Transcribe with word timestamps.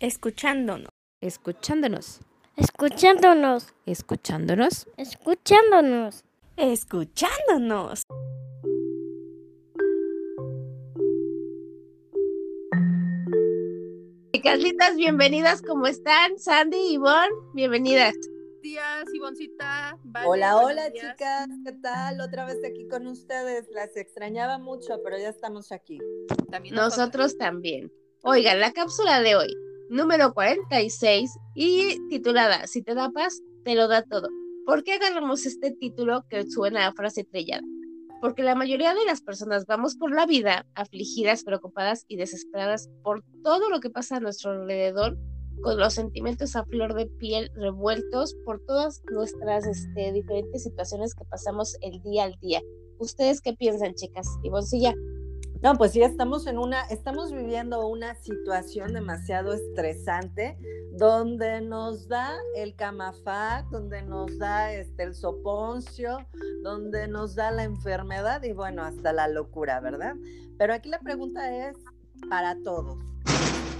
Escuchándonos. 0.00 0.90
Escuchándonos. 1.22 2.20
Escuchándonos. 2.56 3.72
Escuchándonos. 3.86 4.86
Escuchándonos. 4.98 6.24
Escuchándonos. 6.56 8.02
Carlitas, 14.42 14.94
bienvenidas, 14.96 15.60
¿cómo 15.60 15.88
están? 15.88 16.38
Sandy, 16.38 16.92
Ivonne, 16.92 17.34
bienvenidas. 17.52 18.14
días, 18.62 19.04
Ivoncita. 19.12 19.98
Vale, 20.04 20.26
hola, 20.28 20.54
buenos 20.54 20.70
hola 20.70 20.90
días. 20.90 21.12
chicas, 21.12 21.48
¿qué 21.64 21.72
tal? 21.72 22.20
Otra 22.20 22.44
vez 22.46 22.58
aquí 22.64 22.86
con 22.86 23.08
ustedes. 23.08 23.66
Las 23.72 23.96
extrañaba 23.96 24.58
mucho, 24.58 25.00
pero 25.02 25.18
ya 25.18 25.30
estamos 25.30 25.72
aquí. 25.72 25.98
También 26.48 26.76
Nosotros 26.76 27.36
también. 27.36 27.92
Oigan, 28.22 28.60
la 28.60 28.72
cápsula 28.72 29.20
de 29.20 29.34
hoy, 29.34 29.52
número 29.88 30.32
46 30.34 31.30
y 31.54 32.08
titulada 32.08 32.66
Si 32.66 32.82
te 32.82 32.94
da 32.94 33.10
paz, 33.10 33.40
te 33.64 33.74
lo 33.74 33.88
da 33.88 34.02
todo. 34.02 34.28
¿Por 34.64 34.82
qué 34.82 34.94
agarramos 34.94 35.46
este 35.46 35.70
título 35.70 36.24
que 36.28 36.44
suena 36.46 36.86
a 36.86 36.92
frase 36.92 37.24
trillada? 37.24 37.62
Porque 38.20 38.42
la 38.42 38.54
mayoría 38.54 38.94
de 38.94 39.04
las 39.04 39.20
personas 39.20 39.66
vamos 39.66 39.96
por 39.96 40.12
la 40.14 40.26
vida 40.26 40.66
afligidas, 40.74 41.44
preocupadas 41.44 42.04
y 42.08 42.16
desesperadas 42.16 42.88
por 43.02 43.22
todo 43.44 43.70
lo 43.70 43.80
que 43.80 43.90
pasa 43.90 44.16
a 44.16 44.20
nuestro 44.20 44.52
alrededor, 44.52 45.16
con 45.62 45.78
los 45.78 45.94
sentimientos 45.94 46.56
a 46.56 46.64
flor 46.64 46.94
de 46.94 47.06
piel 47.06 47.50
revueltos 47.54 48.34
por 48.44 48.60
todas 48.66 49.02
nuestras 49.12 49.66
este, 49.66 50.12
diferentes 50.12 50.64
situaciones 50.64 51.14
que 51.14 51.24
pasamos 51.24 51.76
el 51.80 52.02
día 52.02 52.24
al 52.24 52.36
día. 52.40 52.60
¿Ustedes 52.98 53.40
qué 53.40 53.52
piensan, 53.52 53.94
chicas? 53.94 54.26
Ivoncilla. 54.42 54.94
No, 55.62 55.74
pues 55.74 55.92
sí, 55.92 56.02
estamos 56.02 56.46
en 56.46 56.58
una, 56.58 56.82
estamos 56.82 57.32
viviendo 57.32 57.86
una 57.88 58.14
situación 58.14 58.92
demasiado 58.92 59.54
estresante 59.54 60.58
donde 60.92 61.62
nos 61.62 62.08
da 62.08 62.36
el 62.54 62.76
camafá, 62.76 63.66
donde 63.70 64.02
nos 64.02 64.38
da 64.38 64.72
este, 64.72 65.04
el 65.04 65.14
soponcio, 65.14 66.18
donde 66.62 67.08
nos 67.08 67.34
da 67.34 67.50
la 67.50 67.64
enfermedad 67.64 68.42
y 68.42 68.52
bueno, 68.52 68.82
hasta 68.82 69.12
la 69.12 69.28
locura, 69.28 69.80
¿verdad? 69.80 70.14
Pero 70.58 70.74
aquí 70.74 70.90
la 70.90 71.00
pregunta 71.00 71.68
es 71.68 71.76
para 72.28 72.56
todos. 72.62 72.98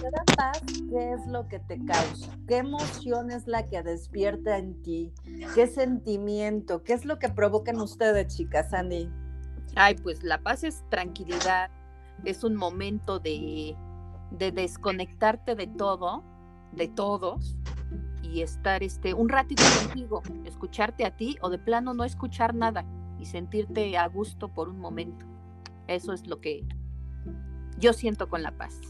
¿Te 0.00 0.10
da 0.10 0.24
paz? 0.36 0.62
¿Qué 0.90 1.12
es 1.12 1.26
lo 1.26 1.46
que 1.48 1.58
te 1.58 1.84
causa? 1.84 2.30
¿Qué 2.48 2.58
emoción 2.58 3.30
es 3.30 3.46
la 3.46 3.66
que 3.66 3.82
despierta 3.82 4.56
en 4.56 4.82
ti? 4.82 5.12
¿Qué 5.54 5.66
sentimiento? 5.66 6.82
¿Qué 6.84 6.94
es 6.94 7.04
lo 7.04 7.18
que 7.18 7.28
provocan 7.28 7.80
ustedes, 7.80 8.34
chicas, 8.34 8.70
Sandy? 8.70 9.10
Ay, 9.76 9.94
pues 9.94 10.22
la 10.22 10.38
paz 10.38 10.64
es 10.64 10.82
tranquilidad, 10.88 11.70
es 12.24 12.44
un 12.44 12.56
momento 12.56 13.20
de, 13.20 13.76
de 14.30 14.50
desconectarte 14.50 15.54
de 15.54 15.66
todo, 15.66 16.24
de 16.72 16.88
todos, 16.88 17.56
y 18.22 18.42
estar 18.42 18.82
este, 18.82 19.14
un 19.14 19.28
ratito 19.28 19.62
contigo, 19.84 20.22
escucharte 20.44 21.04
a 21.04 21.16
ti 21.16 21.36
o 21.40 21.50
de 21.50 21.58
plano 21.58 21.94
no 21.94 22.04
escuchar 22.04 22.54
nada 22.54 22.84
y 23.18 23.26
sentirte 23.26 23.96
a 23.96 24.08
gusto 24.08 24.48
por 24.48 24.68
un 24.68 24.80
momento. 24.80 25.24
Eso 25.86 26.12
es 26.12 26.26
lo 26.26 26.40
que 26.40 26.64
yo 27.78 27.92
siento 27.92 28.28
con 28.28 28.42
la 28.42 28.52
paz. 28.52 28.80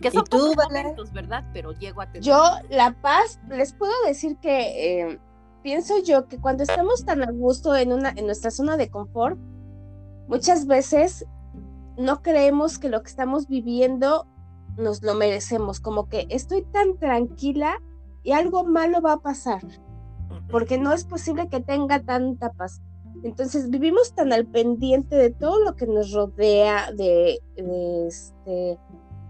Que 0.00 0.08
¿Y 0.08 0.10
son 0.10 0.24
tú, 0.24 0.38
pocos 0.38 0.56
Vale? 0.56 0.82
momentos, 0.82 1.12
¿verdad? 1.12 1.44
Pero 1.52 1.72
llego 1.72 2.00
a 2.00 2.06
tener. 2.06 2.22
Yo, 2.22 2.42
La 2.68 3.00
Paz, 3.00 3.38
les 3.48 3.72
puedo 3.74 3.92
decir 4.06 4.36
que 4.38 5.02
eh, 5.02 5.20
pienso 5.62 6.02
yo 6.02 6.26
que 6.26 6.40
cuando 6.40 6.64
estamos 6.64 7.04
tan 7.04 7.22
a 7.22 7.30
gusto 7.30 7.76
en, 7.76 7.92
una, 7.92 8.10
en 8.10 8.26
nuestra 8.26 8.50
zona 8.50 8.76
de 8.76 8.90
confort, 8.90 9.38
muchas 10.28 10.66
veces 10.66 11.26
no 11.96 12.22
creemos 12.22 12.78
que 12.78 12.88
lo 12.88 13.02
que 13.02 13.10
estamos 13.10 13.48
viviendo 13.48 14.26
nos 14.76 15.02
lo 15.02 15.14
merecemos, 15.14 15.80
como 15.80 16.08
que 16.08 16.26
estoy 16.30 16.62
tan 16.72 16.98
tranquila 16.98 17.80
y 18.22 18.32
algo 18.32 18.64
malo 18.64 19.00
va 19.00 19.12
a 19.12 19.20
pasar, 19.20 19.60
porque 20.50 20.78
no 20.78 20.92
es 20.92 21.04
posible 21.04 21.48
que 21.48 21.60
tenga 21.60 22.00
tanta 22.00 22.52
paz. 22.52 22.82
Entonces 23.22 23.70
vivimos 23.70 24.14
tan 24.14 24.32
al 24.32 24.46
pendiente 24.46 25.16
de 25.16 25.30
todo 25.30 25.58
lo 25.60 25.76
que 25.76 25.86
nos 25.86 26.12
rodea, 26.12 26.90
de, 26.92 27.40
de, 27.56 28.06
este, 28.06 28.78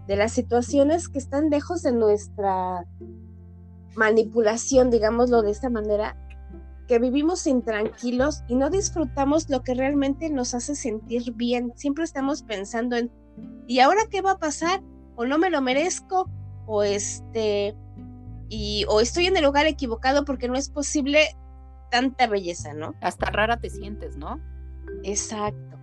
de 0.07 0.15
las 0.15 0.31
situaciones 0.31 1.07
que 1.07 1.19
están 1.19 1.49
lejos 1.49 1.83
de 1.83 1.91
nuestra 1.91 2.85
manipulación, 3.95 4.89
digámoslo 4.89 5.41
de 5.41 5.51
esta 5.51 5.69
manera, 5.69 6.17
que 6.87 6.99
vivimos 6.99 7.47
intranquilos 7.47 8.43
y 8.47 8.55
no 8.55 8.69
disfrutamos 8.69 9.49
lo 9.49 9.63
que 9.63 9.73
realmente 9.73 10.29
nos 10.29 10.53
hace 10.53 10.75
sentir 10.75 11.33
bien. 11.33 11.73
Siempre 11.75 12.03
estamos 12.03 12.43
pensando 12.43 12.95
en, 12.95 13.11
¿y 13.67 13.79
ahora 13.79 14.01
qué 14.09 14.21
va 14.21 14.31
a 14.31 14.39
pasar? 14.39 14.81
O 15.15 15.25
no 15.25 15.37
me 15.37 15.49
lo 15.49 15.61
merezco, 15.61 16.29
o 16.67 16.83
este, 16.83 17.75
y, 18.49 18.85
o 18.87 19.01
estoy 19.01 19.27
en 19.27 19.37
el 19.37 19.45
lugar 19.45 19.65
equivocado 19.65 20.25
porque 20.25 20.47
no 20.47 20.55
es 20.55 20.69
posible 20.69 21.19
tanta 21.89 22.27
belleza, 22.27 22.73
¿no? 22.73 22.93
Hasta 23.01 23.27
rara 23.31 23.57
te 23.57 23.69
sientes, 23.69 24.17
¿no? 24.17 24.39
Exacto. 25.03 25.77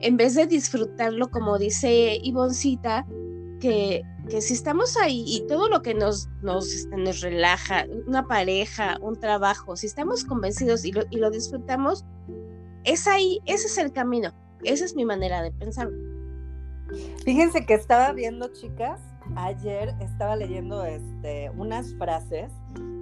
En 0.00 0.16
vez 0.16 0.34
de 0.34 0.46
disfrutarlo, 0.46 1.30
como 1.30 1.58
dice 1.58 2.18
Ivoncita, 2.22 3.06
que, 3.60 4.02
que 4.30 4.40
si 4.40 4.54
estamos 4.54 4.96
ahí 4.96 5.24
y 5.26 5.46
todo 5.46 5.68
lo 5.68 5.82
que 5.82 5.92
nos, 5.92 6.28
nos, 6.40 6.72
este, 6.72 6.96
nos 6.96 7.20
relaja, 7.20 7.84
una 8.06 8.26
pareja, 8.26 8.96
un 9.02 9.18
trabajo, 9.18 9.76
si 9.76 9.86
estamos 9.86 10.24
convencidos 10.24 10.84
y 10.84 10.92
lo, 10.92 11.02
y 11.10 11.18
lo 11.18 11.30
disfrutamos, 11.30 12.06
es 12.84 13.06
ahí, 13.06 13.40
ese 13.44 13.66
es 13.66 13.76
el 13.76 13.92
camino. 13.92 14.32
Esa 14.62 14.84
es 14.84 14.94
mi 14.94 15.04
manera 15.04 15.42
de 15.42 15.52
pensar. 15.52 15.90
Fíjense 17.24 17.66
que 17.66 17.74
estaba 17.74 18.12
viendo, 18.12 18.48
chicas, 18.48 19.00
ayer 19.36 19.94
estaba 20.00 20.36
leyendo 20.36 20.84
este, 20.84 21.50
unas 21.50 21.94
frases, 21.94 22.52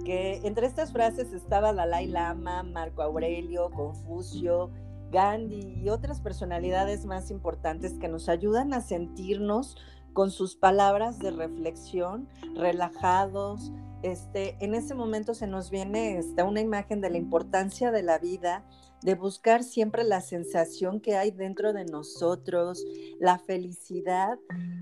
que 0.05 0.41
entre 0.43 0.65
estas 0.67 0.91
frases 0.91 1.33
estaba 1.33 1.73
Dalai 1.73 2.07
Lama, 2.07 2.63
Marco 2.63 3.01
Aurelio, 3.01 3.69
Confucio, 3.71 4.71
Gandhi 5.11 5.81
y 5.83 5.89
otras 5.89 6.21
personalidades 6.21 7.05
más 7.05 7.31
importantes 7.31 7.93
que 7.99 8.07
nos 8.07 8.29
ayudan 8.29 8.73
a 8.73 8.81
sentirnos 8.81 9.75
con 10.19 10.31
sus 10.31 10.57
palabras 10.57 11.17
de 11.19 11.31
reflexión, 11.31 12.27
relajados. 12.53 13.71
Este, 14.01 14.57
en 14.59 14.75
ese 14.75 14.93
momento 14.93 15.33
se 15.33 15.47
nos 15.47 15.71
viene 15.71 16.17
esta, 16.17 16.43
una 16.43 16.59
imagen 16.59 16.99
de 16.99 17.09
la 17.09 17.17
importancia 17.17 17.89
de 17.89 18.03
la 18.03 18.19
vida, 18.19 18.65
de 19.01 19.15
buscar 19.15 19.63
siempre 19.63 20.03
la 20.03 20.19
sensación 20.19 20.99
que 20.99 21.15
hay 21.15 21.31
dentro 21.31 21.71
de 21.71 21.85
nosotros, 21.85 22.85
la 23.21 23.39
felicidad. 23.39 24.37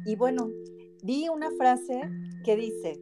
Y 0.07 0.15
bueno, 0.15 0.49
vi 1.03 1.29
una 1.29 1.51
frase 1.51 2.01
que 2.43 2.55
dice, 2.55 2.99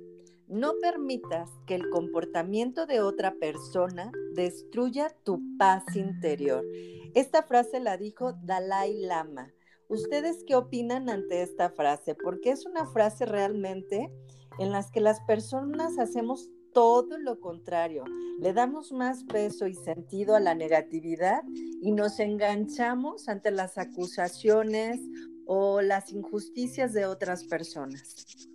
no 0.49 0.73
permitas 0.81 1.49
que 1.65 1.75
el 1.75 1.89
comportamiento 1.89 2.85
de 2.85 2.99
otra 2.99 3.35
persona 3.39 4.11
destruya 4.33 5.07
tu 5.23 5.39
paz 5.57 5.85
interior. 5.95 6.65
Esta 7.13 7.43
frase 7.43 7.79
la 7.79 7.95
dijo 7.95 8.33
Dalai 8.43 8.93
Lama. 8.99 9.54
¿Ustedes 9.87 10.43
qué 10.47 10.55
opinan 10.55 11.09
ante 11.09 11.43
esta 11.43 11.69
frase? 11.69 12.15
Porque 12.15 12.51
es 12.51 12.65
una 12.65 12.87
frase 12.87 13.25
realmente 13.25 14.11
en 14.57 14.71
las 14.71 14.91
que 14.91 14.99
las 14.99 15.21
personas 15.21 15.99
hacemos 15.99 16.49
todo 16.73 17.17
lo 17.19 17.39
contrario. 17.39 18.03
Le 18.39 18.51
damos 18.51 18.91
más 18.91 19.23
peso 19.23 19.67
y 19.67 19.75
sentido 19.75 20.35
a 20.35 20.39
la 20.39 20.55
negatividad 20.55 21.41
y 21.81 21.91
nos 21.91 22.19
enganchamos 22.19 23.29
ante 23.29 23.51
las 23.51 23.77
acusaciones 23.77 24.99
o 25.45 25.81
las 25.81 26.11
injusticias 26.11 26.91
de 26.93 27.05
otras 27.05 27.43
personas. 27.45 28.49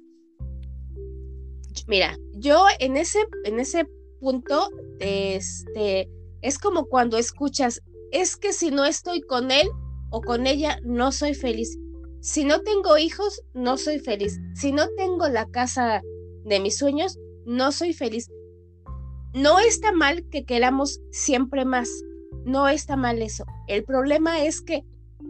Mira, 1.86 2.16
yo 2.34 2.64
en 2.78 2.96
ese, 2.96 3.20
en 3.44 3.60
ese 3.60 3.88
punto, 4.20 4.68
este, 4.98 6.10
es 6.42 6.58
como 6.58 6.86
cuando 6.86 7.16
escuchas, 7.16 7.80
es 8.10 8.36
que 8.36 8.52
si 8.52 8.70
no 8.70 8.84
estoy 8.84 9.22
con 9.22 9.50
él 9.50 9.68
o 10.10 10.20
con 10.20 10.46
ella, 10.46 10.78
no 10.82 11.12
soy 11.12 11.34
feliz. 11.34 11.78
Si 12.20 12.44
no 12.44 12.60
tengo 12.60 12.98
hijos, 12.98 13.42
no 13.54 13.76
soy 13.76 13.98
feliz. 13.98 14.38
Si 14.54 14.72
no 14.72 14.86
tengo 14.96 15.28
la 15.28 15.46
casa 15.46 16.02
de 16.44 16.60
mis 16.60 16.76
sueños, 16.76 17.18
no 17.46 17.72
soy 17.72 17.92
feliz. 17.92 18.28
No 19.34 19.58
está 19.58 19.92
mal 19.92 20.28
que 20.28 20.44
queramos 20.44 21.00
siempre 21.10 21.64
más. 21.64 21.88
No 22.44 22.68
está 22.68 22.96
mal 22.96 23.22
eso. 23.22 23.44
El 23.68 23.84
problema 23.84 24.44
es 24.44 24.60
que 24.60 24.84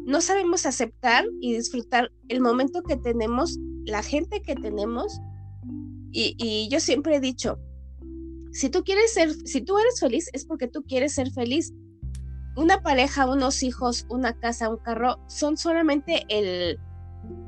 no 0.07 0.21
sabemos 0.21 0.67
aceptar 0.67 1.25
y 1.41 1.55
disfrutar 1.55 2.11
el 2.29 2.41
momento 2.41 2.83
que 2.83 2.97
tenemos, 2.97 3.59
la 3.85 4.03
gente 4.03 4.41
que 4.43 4.55
tenemos. 4.55 5.21
Y, 6.13 6.69
yo 6.71 6.81
siempre 6.81 7.17
he 7.17 7.21
dicho, 7.21 7.59
si 8.53 8.69
tú 8.69 8.83
quieres 8.83 9.13
ser, 9.13 9.33
si 9.47 9.61
tú 9.61 9.79
eres 9.79 10.01
feliz, 10.01 10.29
es 10.33 10.45
porque 10.45 10.67
tú 10.67 10.83
quieres 10.83 11.15
ser 11.15 11.31
feliz. 11.31 11.73
Una 12.57 12.83
pareja, 12.83 13.31
unos 13.31 13.63
hijos, 13.63 14.07
una 14.09 14.33
casa, 14.35 14.69
un 14.69 14.79
carro, 14.79 15.19
son 15.29 15.57
solamente 15.57 16.25
el, 16.29 16.79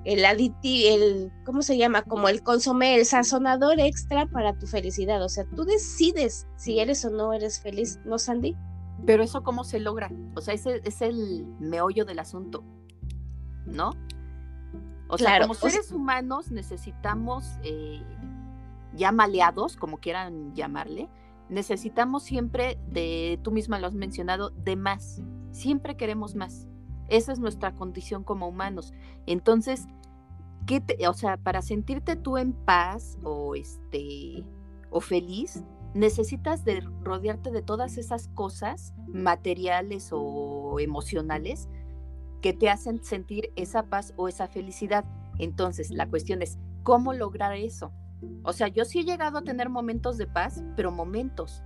el 0.04 0.24
aditivo, 0.24 0.94
el, 0.96 1.32
¿cómo 1.44 1.62
se 1.62 1.76
llama? 1.76 2.02
Como 2.02 2.28
el 2.28 2.42
consomé, 2.42 2.94
el 2.96 3.04
sazonador 3.04 3.80
extra 3.80 4.26
para 4.26 4.56
tu 4.58 4.66
felicidad. 4.66 5.22
O 5.24 5.28
sea, 5.28 5.44
tú 5.56 5.64
decides 5.64 6.46
si 6.56 6.78
eres 6.78 7.04
o 7.04 7.10
no 7.10 7.32
eres 7.32 7.60
feliz, 7.60 7.98
¿no, 8.04 8.18
Sandy? 8.18 8.56
Pero 9.04 9.24
eso 9.24 9.42
cómo 9.42 9.64
se 9.64 9.80
logra? 9.80 10.10
O 10.36 10.40
sea, 10.40 10.54
ese 10.54 10.80
es 10.84 11.02
el 11.02 11.44
meollo 11.58 12.04
del 12.04 12.20
asunto, 12.20 12.62
¿no? 13.66 13.90
O 15.08 15.18
sea, 15.18 15.26
Claro, 15.26 15.42
como 15.44 15.52
o 15.52 15.54
sea- 15.56 15.70
seres 15.70 15.90
humanos 15.92 16.50
necesitamos 16.52 17.44
eh, 17.64 18.00
ya 18.94 19.10
maleados, 19.10 19.76
como 19.76 19.98
quieran 19.98 20.54
llamarle, 20.54 21.08
necesitamos 21.52 22.22
siempre 22.24 22.78
de, 22.88 23.38
tú 23.42 23.52
misma 23.52 23.78
lo 23.78 23.86
has 23.86 23.94
mencionado, 23.94 24.50
de 24.50 24.76
más. 24.76 25.22
Siempre 25.50 25.96
queremos 25.96 26.34
más. 26.34 26.66
Esa 27.08 27.32
es 27.32 27.38
nuestra 27.38 27.74
condición 27.74 28.24
como 28.24 28.48
humanos. 28.48 28.92
Entonces, 29.26 29.86
¿qué 30.66 30.80
te- 30.80 31.06
o 31.06 31.12
sea, 31.12 31.36
para 31.36 31.62
sentirte 31.62 32.16
tú 32.16 32.38
en 32.38 32.52
paz 32.52 33.18
o 33.22 33.54
este 33.54 34.44
o 34.90 35.00
feliz, 35.00 35.62
necesitas 35.94 36.64
de 36.64 36.80
rodearte 37.02 37.50
de 37.50 37.62
todas 37.62 37.98
esas 37.98 38.28
cosas 38.28 38.94
materiales 39.08 40.10
o 40.12 40.78
emocionales 40.80 41.68
que 42.40 42.52
te 42.52 42.68
hacen 42.70 43.02
sentir 43.04 43.52
esa 43.56 43.84
paz 43.84 44.14
o 44.16 44.28
esa 44.28 44.48
felicidad. 44.48 45.04
Entonces, 45.38 45.90
la 45.90 46.08
cuestión 46.08 46.42
es, 46.42 46.58
¿cómo 46.82 47.12
lograr 47.12 47.54
eso? 47.54 47.92
O 48.42 48.52
sea, 48.52 48.68
yo 48.68 48.84
sí 48.84 49.00
he 49.00 49.04
llegado 49.04 49.38
a 49.38 49.42
tener 49.42 49.68
momentos 49.68 50.18
de 50.18 50.26
paz, 50.26 50.62
pero 50.76 50.90
momentos. 50.90 51.62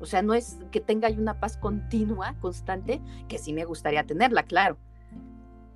O 0.00 0.06
sea, 0.06 0.22
no 0.22 0.34
es 0.34 0.58
que 0.70 0.80
tenga 0.80 1.08
una 1.08 1.38
paz 1.38 1.56
continua, 1.56 2.34
constante, 2.40 3.00
que 3.28 3.38
sí 3.38 3.52
me 3.52 3.64
gustaría 3.64 4.04
tenerla, 4.04 4.42
claro. 4.44 4.78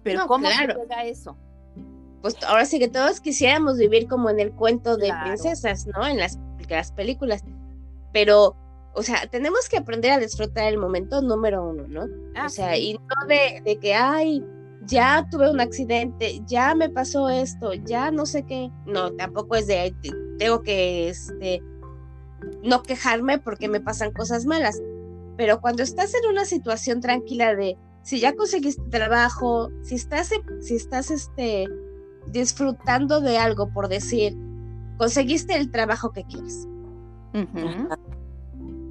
Pero 0.03 0.21
No, 0.21 0.27
¿cómo 0.27 0.49
se 0.49 0.55
claro. 0.65 0.81
llega 0.81 0.99
a 0.99 1.05
eso? 1.05 1.37
Pues 2.23 2.37
ahora 2.45 2.65
sí 2.65 2.79
que 2.79 2.89
todos 2.89 3.21
quisiéramos 3.21 3.77
vivir 3.77 4.09
como 4.09 4.31
en 4.31 4.41
el 4.41 4.53
cuento 4.53 4.97
de 4.97 5.09
Claro. 5.09 5.27
princesas, 5.27 5.87
¿no? 5.87 6.07
En 6.07 6.17
las, 6.19 6.39
las 6.69 6.91
películas. 6.93 7.45
Pero, 8.13 8.57
o 8.95 9.03
sea, 9.03 9.27
tenemos 9.27 9.69
que 9.69 9.77
aprender 9.77 10.13
a 10.13 10.19
disfrutar 10.19 10.65
el 10.69 10.79
momento 10.79 11.21
número 11.21 11.69
uno, 11.69 11.87
¿no? 11.87 12.07
Ah, 12.35 12.47
o 12.47 12.49
sea, 12.49 12.75
sí. 12.75 12.91
y 12.91 12.95
no 12.95 13.27
de, 13.29 13.61
de 13.63 13.79
que, 13.79 13.95
ay, 13.95 14.43
ya 14.87 15.27
tuve 15.31 15.51
un 15.51 15.61
accidente, 15.61 16.41
ya 16.47 16.75
me 16.75 16.89
pasó 16.89 17.29
esto, 17.29 17.73
ya 17.75 18.11
no 18.11 18.27
sé 18.27 18.45
qué. 18.45 18.71
No, 18.87 19.13
tampoco 19.13 19.57
es 19.57 19.67
de, 19.67 19.95
te- 20.03 20.11
tengo 20.39 20.63
que, 20.63 21.09
este, 21.09 21.63
no 22.63 22.83
quejarme 22.83 23.39
porque 23.39 23.69
me 23.69 23.81
pasan 23.81 24.13
cosas 24.13 24.47
malas. 24.47 24.81
Pero 25.37 25.61
cuando 25.61 25.83
estás 25.83 26.13
en 26.15 26.31
una 26.31 26.45
situación 26.45 27.01
tranquila 27.01 27.55
de, 27.55 27.77
si 28.03 28.21
ya 28.21 28.35
conseguiste 28.35 28.83
trabajo, 28.91 29.71
si 29.83 29.95
estás, 29.97 30.31
si 30.61 30.75
estás, 30.77 31.11
este, 31.11 31.67
disfrutando 32.29 33.21
de 33.21 33.39
algo, 33.39 33.69
por 33.73 33.89
decir, 33.89 34.37
conseguiste 34.97 35.55
el 35.57 35.71
trabajo 35.71 36.13
que 36.13 36.25
quieres. 36.25 36.67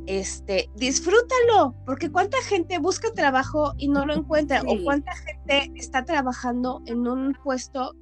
Este, 0.05 0.69
disfrútalo, 0.75 1.75
porque 1.85 2.11
cuánta 2.11 2.37
gente 2.43 2.77
busca 2.79 3.11
trabajo 3.13 3.73
y 3.77 3.87
no 3.87 4.05
lo 4.05 4.13
encuentra, 4.13 4.61
o 4.63 4.83
cuánta 4.83 5.13
gente 5.15 5.71
está 5.75 6.05
trabajando 6.05 6.81
en 6.85 7.07
un 7.07 7.33
puesto 7.43 7.95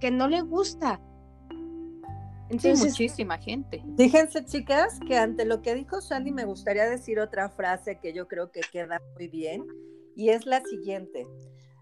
que 0.00 0.10
no 0.10 0.28
le 0.28 0.42
gusta. 0.42 1.00
Sí, 1.50 2.68
Entonces, 2.68 2.90
muchísima 2.90 3.38
gente. 3.38 3.82
Fíjense, 3.96 4.44
chicas, 4.44 5.00
que 5.06 5.16
ante 5.16 5.44
lo 5.46 5.62
que 5.62 5.74
dijo 5.74 6.00
Sandy 6.00 6.32
me 6.32 6.44
gustaría 6.44 6.84
decir 6.84 7.18
otra 7.18 7.48
frase 7.48 7.98
que 7.98 8.12
yo 8.12 8.28
creo 8.28 8.50
que 8.50 8.60
queda 8.60 9.00
muy 9.16 9.28
bien, 9.28 9.66
y 10.14 10.28
es 10.28 10.44
la 10.44 10.60
siguiente. 10.60 11.26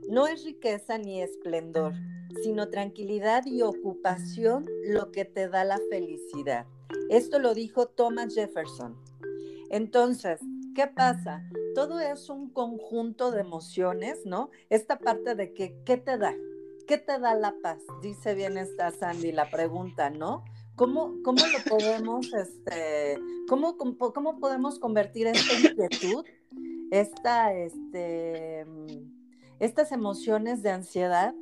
No 0.09 0.27
es 0.27 0.45
riqueza 0.45 0.97
ni 0.97 1.21
esplendor, 1.21 1.95
sino 2.43 2.69
tranquilidad 2.69 3.45
y 3.47 3.63
ocupación 3.63 4.67
lo 4.85 5.11
que 5.11 5.25
te 5.25 5.49
da 5.49 5.65
la 5.65 5.79
felicidad. 5.91 6.67
Esto 7.09 7.39
lo 7.39 7.55
dijo 7.55 7.87
Thomas 7.87 8.35
Jefferson. 8.35 8.97
Entonces, 9.71 10.41
¿qué 10.75 10.89
pasa? 10.89 11.45
Todo 11.77 12.01
es 12.01 12.29
un 12.29 12.51
conjunto 12.51 13.31
de 13.31 13.41
emociones, 13.41 14.27
¿no? 14.27 14.51
Esta 14.69 14.99
parte 14.99 15.37
de 15.37 15.55
que, 15.55 15.81
¿qué 15.85 15.97
te 15.97 16.19
da? 16.19 16.35
¿Qué 16.89 16.99
te 16.99 17.21
da 17.21 17.35
la 17.37 17.55
paz? 17.63 17.79
Dice 18.03 18.35
bien 18.35 18.59
esta 18.59 18.91
Sandy 18.91 19.31
la 19.31 19.49
pregunta, 19.49 20.11
¿no? 20.11 20.45
¿Cómo, 20.75 21.15
cómo 21.23 21.39
lo 21.39 21.71
podemos, 21.71 22.33
este, 22.33 23.17
cómo, 23.49 23.77
cómo, 23.77 24.41
podemos 24.41 24.81
convertir 24.81 25.29
esta 25.29 25.55
inquietud, 25.55 26.25
esta, 26.91 27.55
este, 27.55 28.65
mm, 28.65 29.13
estas 29.61 29.93
emociones 29.93 30.63
de 30.63 30.71
ansiedad 30.71 31.33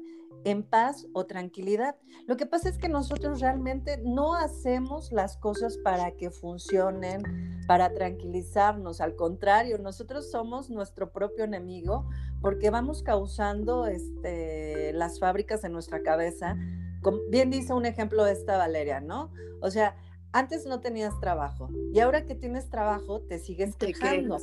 en 0.44 0.62
paz 0.62 1.06
o 1.12 1.26
tranquilidad? 1.26 1.96
Lo 2.26 2.36
que 2.36 2.46
pasa 2.46 2.69
es 2.69 2.78
que 2.78 2.88
nosotros 2.88 3.40
realmente 3.40 4.00
no 4.04 4.34
hacemos 4.34 5.12
las 5.12 5.36
cosas 5.36 5.78
para 5.78 6.12
que 6.12 6.30
funcionen, 6.30 7.60
para 7.66 7.92
tranquilizarnos. 7.92 9.00
Al 9.00 9.16
contrario, 9.16 9.78
nosotros 9.78 10.30
somos 10.30 10.70
nuestro 10.70 11.12
propio 11.12 11.44
enemigo 11.44 12.08
porque 12.40 12.70
vamos 12.70 13.02
causando 13.02 13.86
este, 13.86 14.92
las 14.92 15.19
fábricas 15.19 15.64
en 15.64 15.72
nuestra 15.72 16.02
cabeza. 16.02 16.56
Como 17.02 17.19
bien 17.30 17.50
dice 17.50 17.72
un 17.72 17.86
ejemplo 17.86 18.26
esta 18.26 18.56
Valeria, 18.56 19.00
¿no? 19.00 19.30
O 19.60 19.70
sea, 19.70 19.96
antes 20.32 20.66
no 20.66 20.80
tenías 20.80 21.19
trabajo 21.20 21.70
y 21.92 22.00
ahora 22.00 22.25
que 22.25 22.34
tienes 22.34 22.69
trabajo 22.69 23.20
te 23.22 23.38
sigues 23.38 23.76
quejando. 23.76 24.38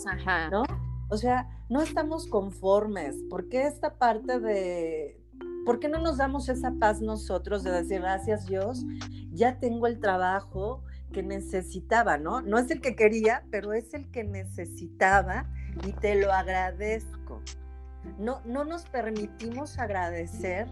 ¿no? 0.51 0.63
O 1.09 1.17
sea, 1.17 1.47
no 1.69 1.81
estamos 1.81 2.27
conformes. 2.27 3.15
¿Por 3.29 3.49
qué 3.49 3.67
esta 3.67 3.97
parte 3.97 4.39
de... 4.39 5.21
¿Por 5.65 5.79
qué 5.79 5.89
no 5.89 5.99
nos 5.99 6.17
damos 6.17 6.47
esa 6.47 6.73
paz 6.79 7.01
nosotros 7.01 7.63
de 7.63 7.71
decir 7.71 8.01
gracias 8.01 8.45
Dios? 8.45 8.85
Ya 9.31 9.59
tengo 9.59 9.87
el 9.87 9.99
trabajo 9.99 10.83
que 11.11 11.23
necesitaba, 11.23 12.17
¿no? 12.17 12.41
No 12.41 12.59
es 12.59 12.69
el 12.69 12.81
que 12.81 12.95
quería, 12.95 13.43
pero 13.49 13.73
es 13.73 13.93
el 13.95 14.09
que 14.11 14.23
necesitaba 14.23 15.49
y 15.85 15.91
te 15.93 16.15
lo 16.15 16.31
agradezco. 16.31 17.41
No, 18.19 18.41
no 18.45 18.63
nos 18.63 18.85
permitimos 18.85 19.79
agradecer 19.79 20.67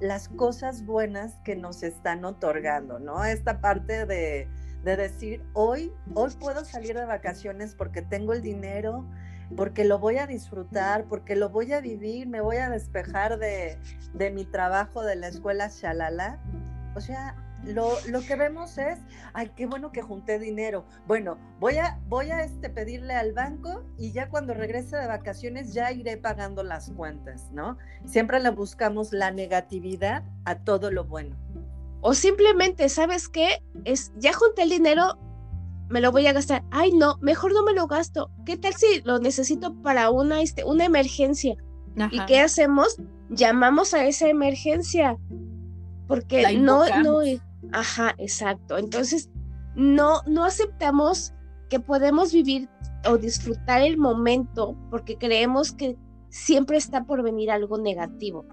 las 0.00 0.28
cosas 0.28 0.86
buenas 0.86 1.34
que 1.44 1.54
nos 1.54 1.82
están 1.82 2.24
otorgando, 2.24 2.98
¿no? 2.98 3.24
Esta 3.24 3.60
parte 3.60 4.06
de, 4.06 4.48
de 4.84 4.96
decir, 4.96 5.42
hoy, 5.52 5.92
hoy 6.14 6.32
puedo 6.40 6.64
salir 6.64 6.96
de 6.96 7.04
vacaciones 7.04 7.74
porque 7.74 8.00
tengo 8.00 8.32
el 8.32 8.40
dinero, 8.40 9.04
porque 9.56 9.84
lo 9.84 9.98
voy 9.98 10.18
a 10.18 10.26
disfrutar, 10.26 11.04
porque 11.04 11.36
lo 11.36 11.48
voy 11.48 11.72
a 11.72 11.80
vivir, 11.80 12.28
me 12.28 12.40
voy 12.40 12.56
a 12.56 12.70
despejar 12.70 13.38
de, 13.38 13.78
de 14.14 14.30
mi 14.30 14.44
trabajo 14.44 15.02
de 15.02 15.16
la 15.16 15.28
escuela 15.28 15.68
Shalala. 15.68 16.38
O 16.94 17.00
sea, 17.00 17.34
lo, 17.64 17.92
lo, 18.08 18.20
que 18.20 18.36
vemos 18.36 18.78
es, 18.78 18.98
ay, 19.32 19.50
qué 19.56 19.66
bueno 19.66 19.90
que 19.90 20.02
junté 20.02 20.38
dinero. 20.38 20.84
Bueno, 21.06 21.38
voy 21.58 21.78
a, 21.78 21.98
voy 22.08 22.30
a 22.30 22.42
este, 22.42 22.70
pedirle 22.70 23.14
al 23.14 23.32
banco 23.32 23.84
y 23.98 24.12
ya 24.12 24.28
cuando 24.28 24.54
regrese 24.54 24.96
de 24.96 25.06
vacaciones 25.06 25.74
ya 25.74 25.92
iré 25.92 26.16
pagando 26.16 26.62
las 26.62 26.90
cuentas, 26.90 27.50
¿no? 27.52 27.76
Siempre 28.06 28.40
le 28.40 28.50
buscamos 28.50 29.12
la 29.12 29.30
negatividad 29.30 30.22
a 30.44 30.56
todo 30.56 30.90
lo 30.90 31.04
bueno. 31.04 31.36
O 32.00 32.14
simplemente, 32.14 32.88
¿sabes 32.88 33.28
qué? 33.28 33.62
Es, 33.84 34.12
ya 34.16 34.32
junté 34.32 34.62
el 34.62 34.70
dinero, 34.70 35.18
me 35.88 36.00
lo 36.00 36.12
voy 36.12 36.26
a 36.26 36.32
gastar. 36.32 36.64
Ay, 36.70 36.92
no, 36.92 37.16
mejor 37.20 37.52
no 37.52 37.62
me 37.64 37.72
lo 37.72 37.86
gasto. 37.86 38.30
¿Qué 38.44 38.56
tal 38.56 38.74
si 38.74 39.00
lo 39.04 39.18
necesito 39.18 39.74
para 39.82 40.10
una, 40.10 40.40
este, 40.42 40.64
una 40.64 40.84
emergencia? 40.84 41.56
Ajá. 41.98 42.10
¿Y 42.12 42.26
qué 42.26 42.40
hacemos? 42.40 42.96
Llamamos 43.30 43.94
a 43.94 44.06
esa 44.06 44.28
emergencia. 44.28 45.16
Porque 46.06 46.42
no, 46.58 46.84
no, 47.02 47.20
ajá, 47.72 48.14
exacto. 48.18 48.78
Entonces, 48.78 49.30
no, 49.74 50.22
no 50.26 50.44
aceptamos 50.44 51.34
que 51.68 51.80
podemos 51.80 52.32
vivir 52.32 52.68
o 53.06 53.18
disfrutar 53.18 53.82
el 53.82 53.98
momento 53.98 54.74
porque 54.90 55.16
creemos 55.16 55.72
que 55.72 55.96
siempre 56.30 56.76
está 56.78 57.04
por 57.04 57.22
venir 57.22 57.50
algo 57.50 57.78
negativo. 57.78 58.46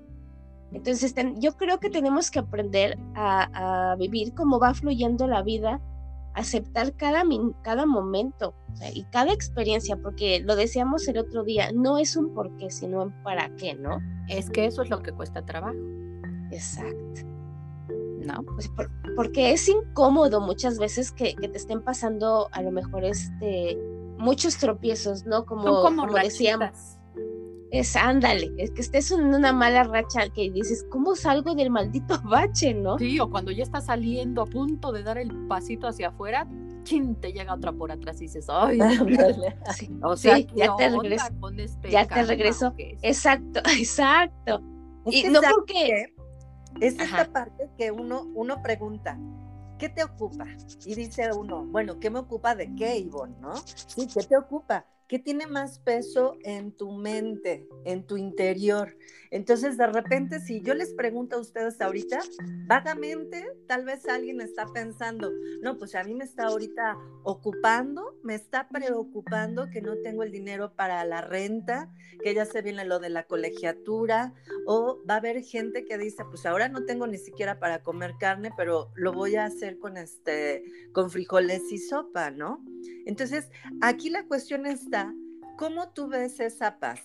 Entonces, 0.74 1.14
ten- 1.14 1.40
yo 1.40 1.56
creo 1.56 1.80
que 1.80 1.90
tenemos 1.90 2.30
que 2.30 2.40
aprender 2.40 2.98
a, 3.16 3.92
a 3.92 3.96
vivir 3.96 4.34
como 4.34 4.60
va 4.60 4.74
fluyendo 4.74 5.28
la 5.28 5.42
vida, 5.42 5.80
aceptar 6.36 6.94
cada, 6.96 7.24
cada 7.64 7.86
momento 7.86 8.54
o 8.74 8.76
sea, 8.76 8.92
y 8.94 9.04
cada 9.06 9.32
experiencia, 9.34 9.96
porque 9.98 10.42
lo 10.42 10.56
decíamos 10.56 11.08
el 11.08 11.18
otro 11.18 11.44
día, 11.44 11.72
no 11.74 11.98
es 11.98 12.16
un 12.16 12.34
por 12.34 12.56
qué, 12.58 12.70
sino 12.70 13.04
un 13.04 13.24
para 13.24 13.50
qué, 13.56 13.74
¿no? 13.76 14.00
Es 14.28 14.50
que 14.50 14.66
eso 14.66 14.82
es 14.84 14.90
lo 14.90 15.02
que 15.02 15.12
cuesta 15.14 15.46
trabajo, 15.46 15.78
Exacto. 16.52 17.22
¿no? 18.26 18.44
Pues 18.56 18.68
por- 18.70 18.90
porque 19.16 19.52
es 19.52 19.68
incómodo 19.70 20.42
muchas 20.42 20.78
veces 20.80 21.12
que, 21.12 21.36
que 21.36 21.48
te 21.48 21.58
estén 21.58 21.82
pasando 21.82 22.50
a 22.52 22.62
lo 22.62 22.72
mejor 22.72 23.06
este 23.06 23.78
muchos 24.18 24.58
tropiezos, 24.58 25.26
¿no? 25.26 25.46
Como, 25.46 25.64
Son 25.64 25.82
como 25.84 26.06
como 26.08 26.18
decíamos. 26.18 26.95
Es 27.72 27.96
ándale, 27.96 28.54
es 28.58 28.72
que 28.72 28.82
estés 28.82 29.12
en 29.12 29.34
una 29.34 29.52
mala 29.52 29.84
racha 29.84 30.30
que 30.30 30.50
dices, 30.52 30.86
¿cómo 30.90 31.16
salgo 31.16 31.56
del 31.56 31.70
maldito 31.70 32.22
bache, 32.24 32.74
no? 32.74 32.98
Sí, 32.98 33.20
o 33.20 33.30
cuando 33.30 33.52
ya 33.52 33.64
estás 33.64 33.86
saliendo 33.86 34.44
a 34.44 34.46
punto 34.46 34.92
de 34.92 35.04
dar 35.04 35.18
el 35.18 35.32
pasito 35.48 35.88
hacia 35.88 36.10
afuera, 36.10 36.48
chin, 36.84 37.16
te 37.16 37.34
llega 37.34 37.54
otra 37.54 37.74
por 37.74 37.92
atrás 37.92 38.18
y 38.18 38.26
dices, 38.26 38.48
ay. 38.50 38.80
Sí, 39.76 39.90
o 40.04 40.16
sea, 40.16 40.38
sí, 40.38 40.46
¿qué 40.46 40.56
ya 40.56 40.76
te 40.76 40.90
regreso. 40.90 41.26
con 41.40 41.60
este 41.60 41.90
ya 41.90 42.06
te 42.06 42.24
regreso. 42.24 42.74
Exacto, 42.78 43.60
exacto. 43.78 44.62
Es 45.06 45.16
Y 45.16 45.30
no 45.30 45.42
¿sabes 45.42 45.56
porque? 45.56 46.14
Es 46.80 47.00
Ajá. 47.00 47.22
esta 47.22 47.34
parte 47.34 47.70
que 47.78 47.92
uno, 47.92 48.28
uno 48.36 48.62
pregunta, 48.62 49.18
¿qué 49.80 49.90
te 49.90 50.04
ocupa? 50.04 50.46
Y 50.86 50.96
dice 50.96 51.30
uno, 51.34 51.66
bueno, 51.66 52.00
¿qué 52.00 52.10
me 52.10 52.20
ocupa 52.20 52.56
de 52.56 52.74
qué, 52.76 52.98
Ivonne? 52.98 53.36
¿No? 53.40 53.56
Sí, 53.56 54.08
¿qué 54.14 54.24
te 54.24 54.38
ocupa? 54.38 54.86
¿Qué 55.08 55.20
tiene 55.20 55.46
más 55.46 55.78
peso 55.80 56.36
en 56.42 56.72
tu 56.72 56.92
mente, 56.92 57.68
en 57.86 58.08
tu 58.08 58.18
interior? 58.18 58.98
Entonces, 59.36 59.78
de 59.78 59.88
repente, 59.88 60.40
si 60.40 60.62
yo 60.62 60.74
les 60.74 60.94
pregunto 60.94 61.36
a 61.36 61.42
ustedes 61.42 61.82
ahorita, 61.82 62.22
vagamente, 62.68 63.46
tal 63.68 63.84
vez 63.84 64.08
alguien 64.08 64.40
está 64.40 64.66
pensando, 64.74 65.30
no, 65.62 65.78
pues 65.78 65.94
a 65.96 66.06
mí 66.06 66.16
me 66.16 66.24
está 66.24 66.46
ahorita 66.46 66.96
ocupando, 67.24 68.18
me 68.24 68.34
está 68.34 68.70
preocupando 68.70 69.70
que 69.70 69.82
no 69.82 69.98
tengo 69.98 70.24
el 70.24 70.32
dinero 70.32 70.74
para 70.74 71.04
la 71.04 71.20
renta, 71.20 71.92
que 72.24 72.34
ya 72.34 72.46
se 72.46 72.62
viene 72.62 72.86
lo 72.86 73.00
de 73.00 73.10
la 73.10 73.24
colegiatura, 73.24 74.34
o 74.68 75.04
va 75.06 75.16
a 75.16 75.18
haber 75.18 75.44
gente 75.44 75.84
que 75.84 75.98
dice, 75.98 76.24
pues 76.30 76.46
ahora 76.46 76.70
no 76.70 76.86
tengo 76.86 77.06
ni 77.06 77.18
siquiera 77.18 77.60
para 77.60 77.84
comer 77.84 78.14
carne, 78.18 78.52
pero 78.56 78.90
lo 78.96 79.12
voy 79.12 79.36
a 79.36 79.44
hacer 79.44 79.80
con 79.80 79.98
este, 79.98 80.64
con 80.94 81.10
frijoles 81.12 81.74
y 81.74 81.78
sopa, 81.78 82.32
¿no? 82.32 82.64
Entonces, 83.06 83.50
aquí 83.82 84.10
la 84.10 84.26
cuestión 84.28 84.66
está, 84.66 85.14
¿cómo 85.58 85.92
tú 85.92 86.08
ves 86.08 86.40
esa 86.40 86.80
paz? 86.80 87.02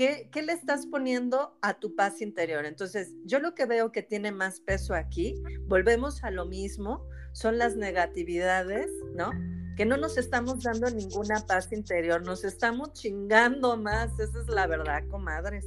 ¿Qué, 0.00 0.30
¿Qué, 0.32 0.40
le 0.40 0.54
estás 0.54 0.86
poniendo 0.86 1.58
a 1.60 1.78
tu 1.78 1.94
paz 1.94 2.22
interior? 2.22 2.64
Entonces, 2.64 3.12
yo 3.26 3.38
lo 3.38 3.54
que 3.54 3.66
veo 3.66 3.92
que 3.92 4.02
tiene 4.02 4.32
más 4.32 4.58
peso 4.60 4.94
aquí, 4.94 5.34
volvemos 5.66 6.24
a 6.24 6.30
lo 6.30 6.46
mismo, 6.46 7.06
son 7.34 7.58
las 7.58 7.76
negatividades, 7.76 8.90
¿no? 9.14 9.30
Que 9.76 9.84
no 9.84 9.98
nos 9.98 10.16
estamos 10.16 10.62
dando 10.62 10.90
ninguna 10.90 11.44
paz 11.46 11.70
interior, 11.70 12.22
nos 12.22 12.44
estamos 12.44 12.94
chingando 12.94 13.76
más, 13.76 14.18
esa 14.18 14.40
es 14.40 14.48
la 14.48 14.66
verdad, 14.66 15.06
comadres. 15.10 15.66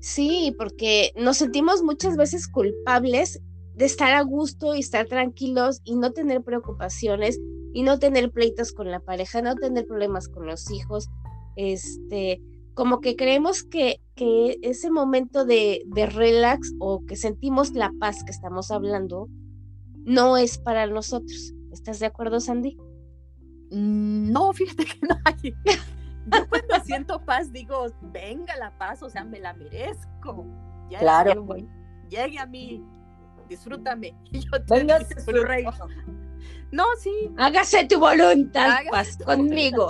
Sí, 0.00 0.54
porque 0.58 1.14
nos 1.16 1.38
sentimos 1.38 1.82
muchas 1.82 2.18
veces 2.18 2.48
culpables 2.48 3.40
de 3.72 3.86
estar 3.86 4.12
a 4.12 4.20
gusto 4.20 4.74
y 4.74 4.80
estar 4.80 5.06
tranquilos 5.06 5.80
y 5.84 5.96
no 5.96 6.12
tener 6.12 6.42
preocupaciones 6.42 7.40
y 7.72 7.82
no 7.82 7.98
tener 7.98 8.30
pleitos 8.30 8.72
con 8.72 8.90
la 8.90 9.00
pareja, 9.00 9.40
no 9.40 9.54
tener 9.54 9.86
problemas 9.86 10.28
con 10.28 10.44
los 10.44 10.70
hijos, 10.70 11.08
este, 11.56 12.42
como 12.78 13.00
que 13.00 13.16
creemos 13.16 13.64
que, 13.64 14.00
que 14.14 14.56
ese 14.62 14.88
momento 14.88 15.44
de, 15.44 15.82
de 15.86 16.06
relax 16.06 16.72
o 16.78 17.04
que 17.04 17.16
sentimos 17.16 17.72
la 17.72 17.90
paz 17.98 18.22
que 18.22 18.30
estamos 18.30 18.70
hablando 18.70 19.26
no 20.04 20.36
es 20.36 20.58
para 20.58 20.86
nosotros. 20.86 21.52
¿Estás 21.72 21.98
de 21.98 22.06
acuerdo, 22.06 22.38
Sandy? 22.38 22.76
Mm, 23.72 24.30
No, 24.30 24.52
fíjate 24.52 24.84
que 24.84 25.00
no 25.08 25.16
hay. 25.24 25.52
Yo 26.32 26.48
cuando 26.48 26.84
siento 26.84 27.24
paz 27.24 27.52
digo, 27.52 27.86
venga 28.12 28.54
la 28.56 28.70
paz, 28.78 29.02
o 29.02 29.10
sea, 29.10 29.24
me 29.24 29.40
la 29.40 29.54
merezco. 29.54 30.46
Ya 30.88 31.00
Claro. 31.00 31.44
llegue- 31.44 31.68
Llegue 32.08 32.38
a 32.38 32.46
mí, 32.46 32.80
disfrútame. 33.48 34.14
yo 34.30 34.64
te 34.64 34.74
Venga 34.78 35.00
su 35.04 35.32
reino. 35.32 35.72
No, 36.70 36.84
sí. 37.00 37.10
Hágase 37.38 37.86
tu 37.88 37.98
voluntad, 37.98 38.70
Hágase 38.70 38.90
paz 38.90 39.18
tu 39.18 39.24
conmigo. 39.24 39.88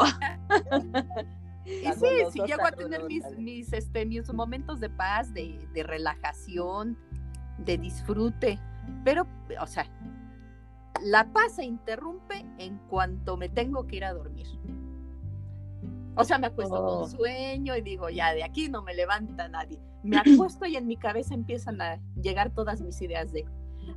Y 1.83 1.93
sí, 1.93 2.07
sí 2.33 2.41
llego 2.47 2.65
a 2.65 2.73
tener 2.73 3.05
mis, 3.05 3.25
mis, 3.39 3.73
este, 3.73 4.07
mis 4.07 4.33
momentos 4.33 4.81
de 4.81 4.89
paz, 4.91 5.33
de, 5.35 5.59
de 5.75 5.83
relajación, 5.83 6.97
de 7.59 7.77
disfrute. 7.79 8.59
Pero, 9.05 9.27
o 9.61 9.67
sea, 9.67 9.87
la 11.03 11.31
paz 11.33 11.57
se 11.57 11.65
interrumpe 11.65 12.45
en 12.59 12.79
cuanto 12.89 13.37
me 13.37 13.49
tengo 13.49 13.87
que 13.87 13.97
ir 13.97 14.05
a 14.05 14.15
dormir. 14.15 14.47
O 16.17 16.25
sea, 16.25 16.39
me 16.39 16.49
acuesto 16.49 16.75
Oh. 16.75 17.01
con 17.01 17.11
sueño 17.11 17.77
y 17.77 17.83
digo, 17.83 18.09
ya 18.09 18.33
de 18.35 18.43
aquí 18.43 18.69
no 18.69 18.83
me 18.83 18.95
levanta 18.95 19.49
nadie. 19.49 19.79
Me 20.03 20.17
acuesto 20.17 20.67
y 20.67 20.77
en 20.77 20.87
mi 20.87 20.97
cabeza 20.97 21.35
empiezan 21.35 21.81
a 21.81 22.01
llegar 22.21 22.51
todas 22.51 22.81
mis 22.81 23.01
ideas 23.03 23.31
de, 23.33 23.45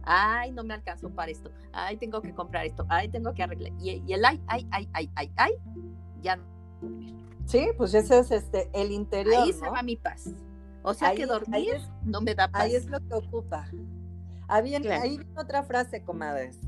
ay, 0.04 0.52
no 0.52 0.64
me 0.64 0.74
alcanzó 0.74 1.10
para 1.10 1.32
esto, 1.32 1.52
ay, 1.74 1.98
tengo 1.98 2.22
que 2.22 2.34
comprar 2.34 2.66
esto, 2.66 2.86
ay, 2.90 3.08
tengo 3.10 3.34
que 3.34 3.44
arreglar. 3.44 3.72
Y, 3.80 4.04
y 4.06 4.14
el 4.14 4.24
ay, 4.26 4.40
ay, 4.48 4.68
ay, 4.72 4.90
ay, 4.94 5.10
ay, 5.16 5.32
ay, 5.38 5.52
ya 6.22 6.36
no. 6.36 6.44
Sí, 7.52 7.68
pues 7.78 7.94
ese 7.94 8.20
es 8.20 8.32
este, 8.32 8.70
el 8.74 8.92
interior, 8.92 9.44
Ahí 9.44 9.52
¿no? 9.52 9.58
se 9.60 9.70
va 9.70 9.84
mi 9.84 9.96
paz. 9.98 10.30
O 10.84 10.94
sea 10.94 11.10
Ahí- 11.10 11.18
que 11.18 11.26
dormir 11.26 11.74
es- 11.76 11.90
no 12.04 12.22
me 12.22 12.34
da 12.34 12.48
paz. 12.48 12.62
Ahí 12.64 12.76
es 12.76 12.86
lo 12.88 13.00
que 13.00 13.14
ocupa. 13.14 13.68
Ah, 14.48 14.62
bien, 14.62 14.82
Claro. 14.84 15.04
Ahí 15.04 15.18
viene 15.18 15.40
otra 15.40 15.64
frase, 15.64 16.04
comadres. 16.04 16.60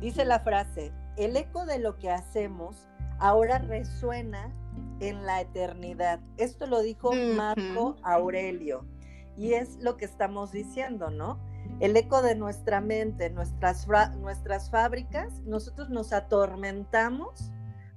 Dice 0.00 0.24
la 0.24 0.40
frase, 0.40 0.92
el 1.16 1.36
eco 1.36 1.64
de 1.64 1.78
lo 1.78 1.96
que 1.96 2.10
hacemos 2.10 2.88
ahora 3.18 3.58
resuena 3.58 4.52
en 5.00 5.24
la 5.26 5.40
eternidad. 5.40 6.20
Esto 6.36 6.66
lo 6.66 6.82
dijo. 6.82 7.12
Marco 7.36 7.96
Aurelio. 8.02 8.84
Y 9.36 9.54
es 9.54 9.78
lo 9.80 9.96
que 9.96 10.04
estamos 10.04 10.52
diciendo, 10.52 11.10
¿no? 11.10 11.38
El 11.80 11.96
eco 11.96 12.20
de 12.22 12.34
nuestra 12.34 12.80
mente, 12.80 13.30
nuestras, 13.30 13.86
nuestras 14.18 14.70
fábricas, 14.70 15.40
nosotros 15.44 15.88
nos 15.88 16.12
atormentamos 16.12 17.50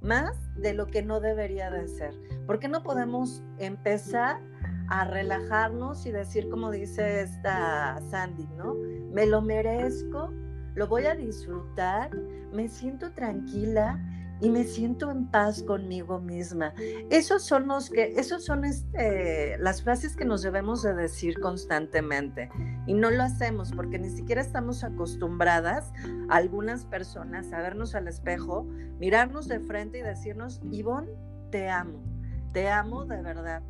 más 0.05 0.37
de 0.55 0.73
lo 0.73 0.87
que 0.87 1.01
no 1.01 1.19
debería 1.19 1.69
de 1.71 1.87
ser. 1.87 2.13
¿Por 2.45 2.59
qué 2.59 2.67
no 2.67 2.83
podemos 2.83 3.43
empezar 3.57 4.39
a 4.87 5.05
relajarnos 5.05 6.05
y 6.05 6.11
decir, 6.11 6.47
como 6.49 6.71
dice 6.71 7.21
esta 7.21 7.99
Sandy, 8.09 8.47
¿no? 8.55 8.75
Me 9.11 9.25
lo 9.25 9.41
merezco, 9.41 10.31
lo 10.75 10.87
voy 10.87 11.05
a 11.05 11.15
disfrutar, 11.15 12.11
me 12.53 12.69
siento 12.69 13.11
tranquila 13.11 13.99
y 14.41 14.49
me 14.49 14.63
siento 14.63 15.11
en 15.11 15.27
paz 15.27 15.63
conmigo 15.63 16.19
misma. 16.19 16.73
Esos 17.09 17.43
son 17.43 17.67
los 17.67 17.89
que, 17.89 18.13
esos 18.17 18.43
son 18.43 18.65
este, 18.65 19.57
las 19.59 19.81
frases 19.81 20.15
que 20.15 20.25
nos 20.25 20.41
debemos 20.41 20.83
de 20.83 20.93
decir 20.93 21.39
constantemente 21.39 22.49
y 22.85 22.93
no 22.93 23.09
lo 23.11 23.23
hacemos 23.23 23.71
porque 23.71 23.97
ni 23.97 24.09
siquiera 24.09 24.41
estamos 24.41 24.83
acostumbradas 24.83 25.93
algunas 26.29 26.85
personas 26.85 27.51
a 27.53 27.59
vernos 27.59 27.95
al 27.95 28.07
espejo, 28.07 28.63
mirarnos 28.99 29.47
de 29.47 29.59
frente 29.59 29.99
y 29.99 30.01
decirnos, 30.01 30.61
Ivonne, 30.71 31.11
te 31.51 31.69
amo, 31.69 32.03
te 32.51 32.69
amo 32.69 33.05
de 33.05 33.21
verdad. 33.21 33.63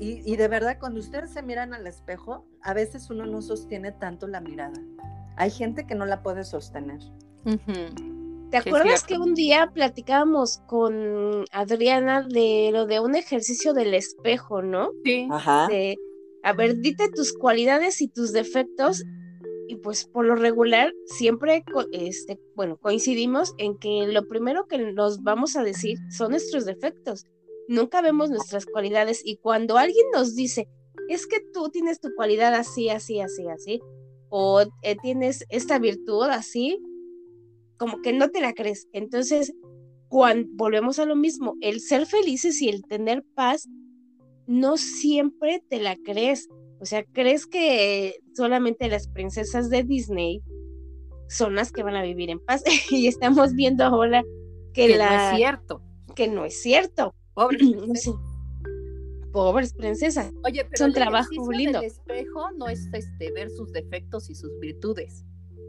Y, 0.00 0.22
y 0.30 0.36
de 0.36 0.48
verdad, 0.48 0.78
cuando 0.80 0.98
ustedes 0.98 1.30
se 1.30 1.42
miran 1.42 1.72
al 1.72 1.86
espejo, 1.86 2.44
a 2.62 2.74
veces 2.74 3.10
uno 3.10 3.26
no 3.26 3.42
sostiene 3.42 3.92
tanto 3.92 4.26
la 4.26 4.40
mirada. 4.40 4.80
Hay 5.36 5.50
gente 5.50 5.86
que 5.86 5.94
no 5.94 6.04
la 6.04 6.22
puede 6.22 6.42
sostener. 6.42 6.98
Ujú. 7.44 8.07
¿Te 8.50 8.56
acuerdas 8.56 9.04
que 9.04 9.18
un 9.18 9.34
día 9.34 9.70
platicábamos 9.74 10.60
con 10.66 11.44
Adriana 11.52 12.22
de 12.22 12.70
lo 12.72 12.86
de 12.86 13.00
un 13.00 13.14
ejercicio 13.14 13.74
del 13.74 13.92
espejo, 13.94 14.62
¿no? 14.62 14.90
Sí. 15.04 15.28
Ajá. 15.30 15.66
De, 15.68 15.96
a 16.42 16.52
ver, 16.54 16.76
dite 16.78 17.10
tus 17.10 17.32
cualidades 17.34 18.00
y 18.00 18.08
tus 18.08 18.32
defectos 18.32 19.04
y 19.68 19.76
pues 19.76 20.06
por 20.06 20.24
lo 20.24 20.34
regular 20.34 20.94
siempre, 21.04 21.62
este, 21.92 22.40
bueno, 22.56 22.78
coincidimos 22.78 23.52
en 23.58 23.76
que 23.76 24.06
lo 24.06 24.26
primero 24.26 24.66
que 24.66 24.78
nos 24.78 25.22
vamos 25.22 25.56
a 25.56 25.62
decir 25.62 25.98
son 26.10 26.30
nuestros 26.30 26.64
defectos. 26.64 27.24
Nunca 27.68 28.00
vemos 28.00 28.30
nuestras 28.30 28.64
cualidades 28.64 29.20
y 29.22 29.36
cuando 29.36 29.76
alguien 29.76 30.06
nos 30.10 30.34
dice, 30.34 30.68
es 31.10 31.26
que 31.26 31.40
tú 31.52 31.68
tienes 31.68 32.00
tu 32.00 32.08
cualidad 32.16 32.54
así, 32.54 32.88
así, 32.88 33.20
así, 33.20 33.46
así, 33.46 33.80
o 34.30 34.62
eh, 34.82 34.96
tienes 35.02 35.44
esta 35.50 35.78
virtud 35.78 36.28
así, 36.30 36.78
como 37.78 38.02
que 38.02 38.12
no 38.12 38.28
te 38.30 38.40
la 38.40 38.52
crees. 38.52 38.88
Entonces, 38.92 39.54
cuando 40.08 40.48
volvemos 40.54 40.98
a 40.98 41.04
lo 41.04 41.16
mismo, 41.16 41.54
el 41.60 41.80
ser 41.80 42.06
felices 42.06 42.60
y 42.60 42.68
el 42.68 42.82
tener 42.82 43.24
paz, 43.34 43.68
no 44.46 44.76
siempre 44.76 45.62
te 45.68 45.80
la 45.80 45.96
crees. 45.96 46.48
O 46.80 46.86
sea, 46.86 47.04
crees 47.04 47.46
que 47.46 48.16
solamente 48.34 48.88
las 48.88 49.08
princesas 49.08 49.68
de 49.68 49.84
Disney 49.84 50.42
son 51.28 51.54
las 51.54 51.72
que 51.72 51.82
van 51.82 51.96
a 51.96 52.02
vivir 52.02 52.30
en 52.30 52.40
paz. 52.40 52.62
y 52.90 53.06
estamos 53.06 53.54
viendo 53.54 53.84
ahora 53.84 54.22
que, 54.72 54.88
Que 54.88 54.96
la, 54.96 55.08
no 55.10 55.30
es 55.30 55.36
cierto. 55.36 55.82
que 56.14 56.28
no 56.28 56.44
es 56.44 56.60
cierto. 56.60 57.14
Pobre. 57.34 57.58
Pobres 59.32 59.74
princesas. 59.74 60.32
Oye, 60.44 60.64
pero 60.64 60.86
un 60.86 60.90
el 60.90 60.94
trabajo 60.94 61.52
lindo. 61.52 61.80
del 61.80 61.90
espejo 61.90 62.50
no 62.56 62.66
es 62.66 62.88
este 62.92 63.30
ver 63.32 63.50
sus 63.50 63.70
defectos 63.72 64.30
y 64.30 64.34
sus 64.34 64.50
virtudes. 64.58 65.24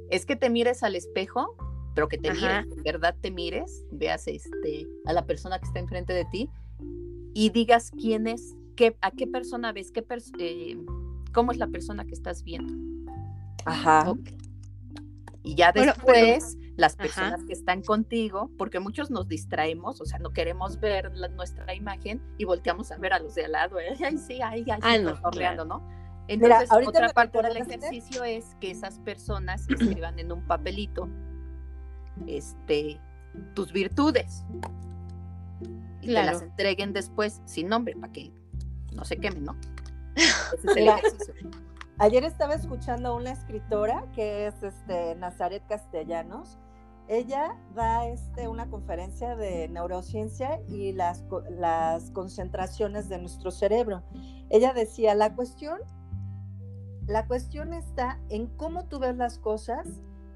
Es 0.09 0.25
que 0.25 0.35
te 0.35 0.49
mires 0.49 0.81
al 0.81 0.95
espejo, 0.95 1.55
pero 1.99 2.07
que 2.07 2.17
te 2.17 2.29
Ajá. 2.29 2.63
mires, 2.63 2.83
verdad 2.85 3.13
te 3.19 3.29
mires, 3.29 3.83
veas 3.91 4.25
este 4.29 4.87
a 5.05 5.11
la 5.11 5.25
persona 5.25 5.59
que 5.59 5.65
está 5.65 5.79
enfrente 5.79 6.13
de 6.13 6.23
ti 6.23 6.49
y 7.33 7.49
digas 7.49 7.91
quién 7.91 8.25
es, 8.25 8.55
qué, 8.77 8.95
a 9.01 9.11
qué 9.11 9.27
persona 9.27 9.73
ves, 9.73 9.91
qué 9.91 10.01
pers- 10.07 10.31
eh, 10.39 10.77
cómo 11.33 11.51
es 11.51 11.57
la 11.57 11.67
persona 11.67 12.05
que 12.05 12.13
estás 12.13 12.41
viendo. 12.45 12.73
Ajá. 13.65 14.13
Y 15.43 15.55
ya 15.55 15.73
Bueno, 15.73 15.91
después, 15.93 16.57
las 16.77 16.93
Ajá. 16.93 17.03
personas 17.03 17.43
que 17.43 17.51
están 17.51 17.81
contigo, 17.81 18.49
porque 18.57 18.79
muchos 18.79 19.11
nos 19.11 19.27
distraemos, 19.27 19.99
o 19.99 20.05
sea, 20.05 20.19
no 20.19 20.29
queremos 20.29 20.79
ver 20.79 21.11
la- 21.17 21.27
nuestra 21.27 21.73
imagen 21.75 22.21
y 22.37 22.45
volteamos 22.45 22.93
a 22.93 22.97
ver 22.97 23.11
a 23.11 23.19
los 23.19 23.35
de 23.35 23.43
al 23.43 23.51
lado. 23.51 23.77
¿eh? 23.81 23.89
Ay, 24.05 24.17
sí, 24.17 24.39
ay, 24.41 24.63
ay, 24.71 24.79
Ah, 24.81 24.95
sí, 24.95 25.03
no, 25.03 25.21
cotorreando, 25.21 25.65
¿no? 25.65 25.85
Entonces, 26.29 26.71
ahorita 26.71 26.91
otra 26.91 27.09
parte 27.09 27.41
del 27.41 27.57
ejercicio 27.57 28.23
es 28.23 28.55
que 28.61 28.71
esas 28.71 28.99
personas 28.99 29.67
escriban 29.69 30.17
en 30.17 30.31
un 30.31 30.47
papelito 30.47 31.09
este, 32.27 32.99
tus 33.53 33.71
virtudes 33.71 34.43
y 36.01 36.07
te 36.07 36.13
las 36.13 36.41
entreguen 36.41 36.93
después 36.93 37.41
sin 37.45 37.67
nombre 37.67 37.95
para 37.95 38.11
que 38.11 38.31
no 38.93 39.05
se 39.05 39.17
quemen, 39.17 39.43
¿no? 39.43 39.55
Ese 40.15 40.55
es 40.55 40.63
el 40.65 40.75
Mira, 40.75 40.97
ejercicio. 40.97 41.33
Ayer 41.97 42.23
estaba 42.23 42.53
escuchando 42.53 43.09
a 43.09 43.13
una 43.13 43.31
escritora 43.31 44.05
que 44.15 44.47
es 44.47 44.63
este, 44.63 45.15
Nazaret 45.15 45.63
Castellanos. 45.67 46.57
ella 47.09 47.57
da 47.75 48.07
este, 48.07 48.47
una 48.47 48.69
conferencia 48.69 49.35
de 49.35 49.67
neurociencia 49.67 50.61
y 50.69 50.93
las, 50.93 51.25
las 51.49 52.11
concentraciones 52.11 53.09
de 53.09 53.19
nuestro 53.19 53.51
cerebro. 53.51 54.03
Ella 54.49 54.71
decía, 54.73 55.13
la 55.13 55.35
cuestión, 55.35 55.79
la 57.05 57.27
cuestión 57.27 57.73
está 57.73 58.19
en 58.29 58.47
cómo 58.47 58.85
tú 58.85 58.99
ves 58.99 59.17
las 59.17 59.37
cosas 59.37 59.85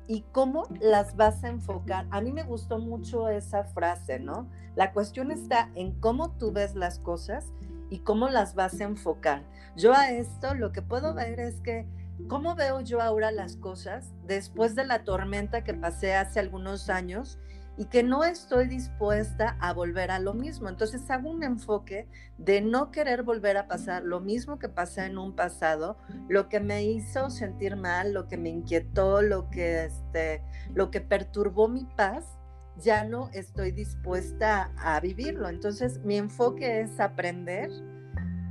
y 0.07 0.21
cómo 0.31 0.67
las 0.81 1.15
vas 1.15 1.43
a 1.43 1.49
enfocar. 1.49 2.05
A 2.11 2.21
mí 2.21 2.31
me 2.31 2.43
gustó 2.43 2.79
mucho 2.79 3.29
esa 3.29 3.63
frase, 3.63 4.19
¿no? 4.19 4.47
La 4.75 4.91
cuestión 4.91 5.31
está 5.31 5.69
en 5.75 5.93
cómo 5.99 6.31
tú 6.31 6.51
ves 6.51 6.75
las 6.75 6.99
cosas 6.99 7.45
y 7.89 7.99
cómo 7.99 8.29
las 8.29 8.55
vas 8.55 8.79
a 8.81 8.85
enfocar. 8.85 9.43
Yo 9.75 9.93
a 9.93 10.09
esto 10.11 10.55
lo 10.55 10.71
que 10.71 10.81
puedo 10.81 11.13
ver 11.13 11.39
es 11.39 11.61
que 11.61 11.87
cómo 12.27 12.55
veo 12.55 12.81
yo 12.81 13.01
ahora 13.01 13.31
las 13.31 13.55
cosas 13.55 14.11
después 14.25 14.75
de 14.75 14.85
la 14.85 15.03
tormenta 15.03 15.63
que 15.63 15.73
pasé 15.73 16.15
hace 16.15 16.39
algunos 16.39 16.89
años 16.89 17.39
y 17.77 17.85
que 17.85 18.03
no 18.03 18.23
estoy 18.23 18.67
dispuesta 18.67 19.57
a 19.59 19.73
volver 19.73 20.11
a 20.11 20.19
lo 20.19 20.33
mismo. 20.33 20.69
Entonces 20.69 21.09
hago 21.09 21.29
un 21.29 21.43
enfoque 21.43 22.07
de 22.37 22.61
no 22.61 22.91
querer 22.91 23.23
volver 23.23 23.57
a 23.57 23.67
pasar 23.67 24.03
lo 24.03 24.19
mismo 24.19 24.59
que 24.59 24.69
pasé 24.69 25.05
en 25.05 25.17
un 25.17 25.35
pasado, 25.35 25.97
lo 26.27 26.49
que 26.49 26.59
me 26.59 26.83
hizo 26.83 27.29
sentir 27.29 27.75
mal, 27.75 28.13
lo 28.13 28.27
que 28.27 28.37
me 28.37 28.49
inquietó, 28.49 29.21
lo 29.21 29.49
que, 29.49 29.85
este, 29.85 30.43
lo 30.73 30.91
que 30.91 31.01
perturbó 31.01 31.67
mi 31.67 31.85
paz, 31.85 32.37
ya 32.77 33.03
no 33.03 33.29
estoy 33.33 33.71
dispuesta 33.71 34.71
a 34.77 34.99
vivirlo. 34.99 35.49
Entonces 35.49 35.99
mi 36.03 36.17
enfoque 36.17 36.81
es 36.81 36.99
aprender 36.99 37.69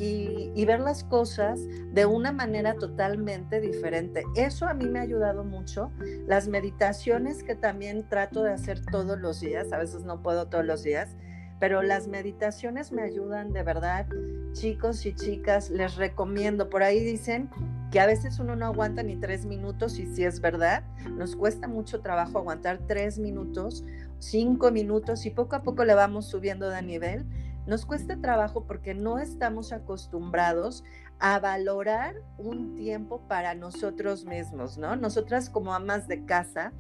y, 0.03 0.65
ver 0.65 0.81
las 0.81 1.05
cosas 1.05 1.61
de 1.93 2.07
una 2.07 2.33
manera 2.33 2.75
totalmente 2.75 3.61
diferente. 3.61 4.25
Eso 4.35 4.67
a 4.67 4.75
mí 4.75 4.87
me 4.87 4.99
ha 4.99 5.03
ayudado 5.03 5.45
mucho. 5.45 5.93
Las 6.27 6.49
meditaciones 6.49 7.43
que 7.43 7.55
también 7.55 8.09
trato 8.09 8.43
de 8.43 8.53
hacer 8.53 8.81
todos 8.87 9.19
los 9.19 9.41
días, 9.41 9.73
a 9.73 9.79
veces 9.79 10.05
no 10.05 10.23
puedo 10.23 10.47
todos 10.49 10.65
los 10.65 10.83
días, 10.83 11.17
pero 11.61 11.83
las 11.83 12.09
meditaciones 12.09 12.91
me 12.91 13.03
ayudan 13.03 13.53
de 13.53 13.63
verdad. 13.63 14.07
Chicos 14.53 15.07
y 15.07 15.15
chicas, 15.15 15.71
les 15.71 15.97
recomiendo. 15.97 16.69
Por 16.69 16.83
ahí 16.83 17.05
dicen 17.05 17.49
que 17.93 18.01
a 18.01 18.07
veces 18.07 18.41
uno 18.41 18.57
no 18.57 18.67
aguanta 18.67 19.03
ni 19.03 19.17
tres 19.17 19.45
minutos 19.45 19.99
y 19.99 20.07
si 20.07 20.25
es 20.25 20.41
verdad, 20.41 20.83
nos 21.11 21.37
cuesta 21.37 21.69
mucho 21.69 22.01
trabajo 22.01 22.39
aguantar 22.39 22.81
tres 22.89 23.19
minutos, 23.19 23.85
cinco 24.19 24.71
minutos 24.71 25.27
y 25.27 25.31
poco 25.31 25.57
a 25.57 25.63
poco 25.63 25.85
le 25.85 25.95
vamos 25.95 26.27
subiendo 26.27 26.71
de 26.71 26.83
nivel. 26.83 27.27
Nos 27.67 27.87
cuesta 27.87 28.17
trabajo 28.21 28.67
porque 28.67 28.95
no 28.95 29.19
estamos 29.19 29.73
acostumbrados 29.73 30.85
a 31.21 31.39
valorar 31.39 32.17
un 32.39 32.75
tiempo 32.75 33.21
para 33.29 33.55
nosotros 33.55 34.25
mismos, 34.25 34.79
¿no? 34.79 34.97
Nosotras 34.97 35.49
como 35.49 35.73
amas 35.73 36.09
de 36.09 36.25
casa, 36.25 36.73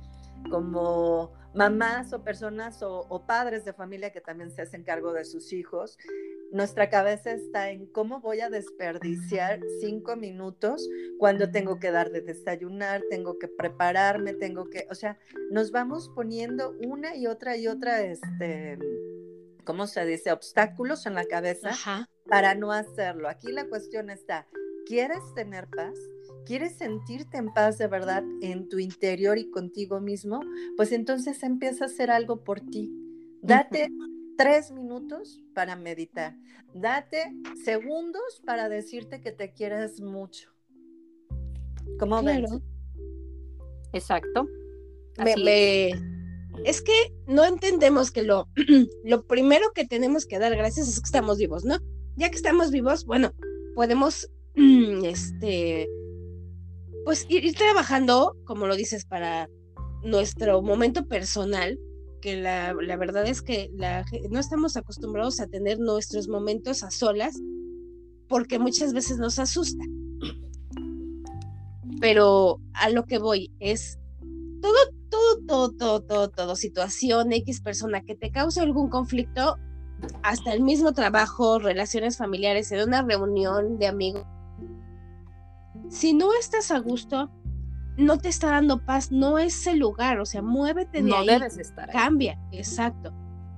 como 0.50 1.32
mamás 1.54 2.12
o 2.12 2.24
personas 2.24 2.82
o, 2.82 3.24
padres 3.26 3.64
de 3.64 3.72
familia 3.72 4.10
que 4.10 4.20
también 4.20 4.50
se 4.50 4.62
hacen 4.62 4.82
cargo 4.82 5.12
de 5.12 5.24
sus 5.24 5.52
hijos, 5.52 5.98
nuestra 6.50 6.90
cabeza 6.90 7.32
está 7.32 7.70
en 7.70 7.86
cómo 7.86 8.20
voy 8.20 8.40
a 8.40 8.50
desperdiciar 8.50 9.60
cinco 9.80 10.16
minutos 10.16 10.88
cuando 11.18 11.50
tengo 11.50 11.78
que 11.78 11.90
dar 11.90 12.10
de 12.10 12.22
desayunar, 12.22 13.02
tengo 13.10 13.38
que 13.38 13.48
prepararme, 13.48 14.34
tengo 14.34 14.68
que, 14.68 14.86
o 14.90 14.94
sea, 14.94 15.18
nos 15.50 15.70
vamos 15.70 16.10
poniendo 16.14 16.74
una 16.86 17.16
y 17.16 17.26
otra 17.26 17.56
y 17.56 17.68
otra, 17.68 18.02
este, 18.02 18.78
¿cómo 19.64 19.86
se 19.86 20.04
dice? 20.06 20.32
Obstáculos 20.32 21.06
en 21.06 21.14
la 21.14 21.24
cabeza 21.24 21.70
Ajá. 21.70 22.08
para 22.28 22.54
no 22.54 22.72
hacerlo. 22.72 23.28
Aquí 23.28 23.52
la 23.52 23.68
cuestión 23.68 24.10
está, 24.10 24.46
¿quieres 24.86 25.22
tener 25.34 25.68
paz? 25.68 25.94
¿Quieres 26.46 26.76
sentirte 26.76 27.36
en 27.36 27.52
paz 27.52 27.78
de 27.78 27.86
verdad 27.86 28.24
en 28.40 28.68
tu 28.68 28.78
interior 28.78 29.38
y 29.38 29.48
contigo 29.50 30.00
mismo? 30.00 30.40
Pues 30.76 30.90
entonces 30.92 31.42
empieza 31.44 31.84
a 31.84 31.86
hacer 31.86 32.10
algo 32.10 32.42
por 32.42 32.60
ti. 32.60 32.90
Date 33.42 33.88
tres 34.36 34.72
minutos 34.72 35.40
para 35.54 35.76
meditar. 35.76 36.36
Date 36.74 37.32
segundos 37.64 38.42
para 38.44 38.68
decirte 38.68 39.20
que 39.20 39.30
te 39.30 39.52
quieres 39.52 40.00
mucho. 40.00 40.50
¿Cómo 41.98 42.20
Claro. 42.20 42.46
ves? 42.50 42.60
Exacto. 43.92 44.48
Me- 45.18 45.36
me- 45.36 46.21
es 46.64 46.82
que 46.82 47.12
no 47.26 47.44
entendemos 47.44 48.10
que 48.10 48.22
lo, 48.22 48.48
lo 49.04 49.26
primero 49.26 49.72
que 49.74 49.86
tenemos 49.86 50.26
que 50.26 50.38
dar 50.38 50.56
gracias 50.56 50.88
es 50.88 50.96
que 50.96 51.06
estamos 51.06 51.38
vivos, 51.38 51.64
¿no? 51.64 51.78
Ya 52.16 52.30
que 52.30 52.36
estamos 52.36 52.70
vivos, 52.70 53.04
bueno, 53.04 53.32
podemos, 53.74 54.30
este, 55.04 55.88
pues 57.04 57.26
ir, 57.28 57.54
trabajando, 57.54 58.36
como 58.44 58.66
lo 58.66 58.76
dices, 58.76 59.04
para 59.04 59.48
nuestro 60.02 60.62
momento 60.62 61.06
personal, 61.06 61.78
que 62.20 62.36
la, 62.36 62.74
la 62.74 62.96
verdad 62.96 63.26
es 63.26 63.42
que 63.42 63.70
no 64.30 64.38
estamos 64.38 64.76
acostumbrados 64.76 65.40
a 65.40 65.48
tener 65.48 65.80
nuestros 65.80 66.28
momentos 66.28 66.84
a 66.84 66.90
solas, 66.90 67.34
porque 68.28 68.58
muchas 68.58 68.92
veces 68.92 69.18
nos 69.18 69.38
asusta. 69.38 69.84
Pero 72.00 72.60
a 72.74 72.90
lo 72.90 73.04
que 73.04 73.18
voy 73.18 73.50
es 73.58 73.98
todo, 74.60 74.76
todo, 75.12 75.46
todo, 75.46 75.70
todo, 75.76 76.00
todo, 76.02 76.30
todo, 76.30 76.56
situación, 76.56 77.32
X 77.32 77.60
persona 77.60 78.00
que 78.00 78.14
te 78.14 78.30
cause 78.30 78.60
algún 78.60 78.88
conflicto, 78.88 79.58
hasta 80.22 80.52
el 80.52 80.62
mismo 80.62 80.92
trabajo, 80.92 81.58
relaciones 81.58 82.16
familiares, 82.16 82.72
en 82.72 82.88
una 82.88 83.02
reunión 83.02 83.78
de 83.78 83.86
amigos. 83.86 84.24
Si 85.90 86.14
no 86.14 86.32
estás 86.32 86.70
a 86.70 86.78
gusto, 86.78 87.30
no 87.98 88.16
te 88.18 88.28
está 88.28 88.50
dando 88.50 88.84
paz, 88.84 89.12
no 89.12 89.38
es 89.38 89.66
el 89.66 89.78
lugar, 89.78 90.18
o 90.18 90.24
sea, 90.24 90.40
muévete 90.40 91.02
de 91.02 91.10
no 91.10 91.18
ahí, 91.18 91.26
debes 91.26 91.58
estar 91.58 91.90
ahí. 91.90 91.94
cambia, 91.94 92.38
exacto, 92.50 93.12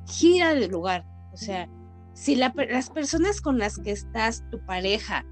gira 0.06 0.54
de 0.54 0.66
lugar, 0.66 1.06
o 1.32 1.36
sea, 1.36 1.68
si 2.14 2.34
la 2.34 2.52
las 2.68 2.90
personas 2.90 3.40
con 3.40 3.58
las 3.58 3.78
que 3.78 3.92
estás, 3.92 4.44
tu 4.50 4.64
pareja, 4.66 5.24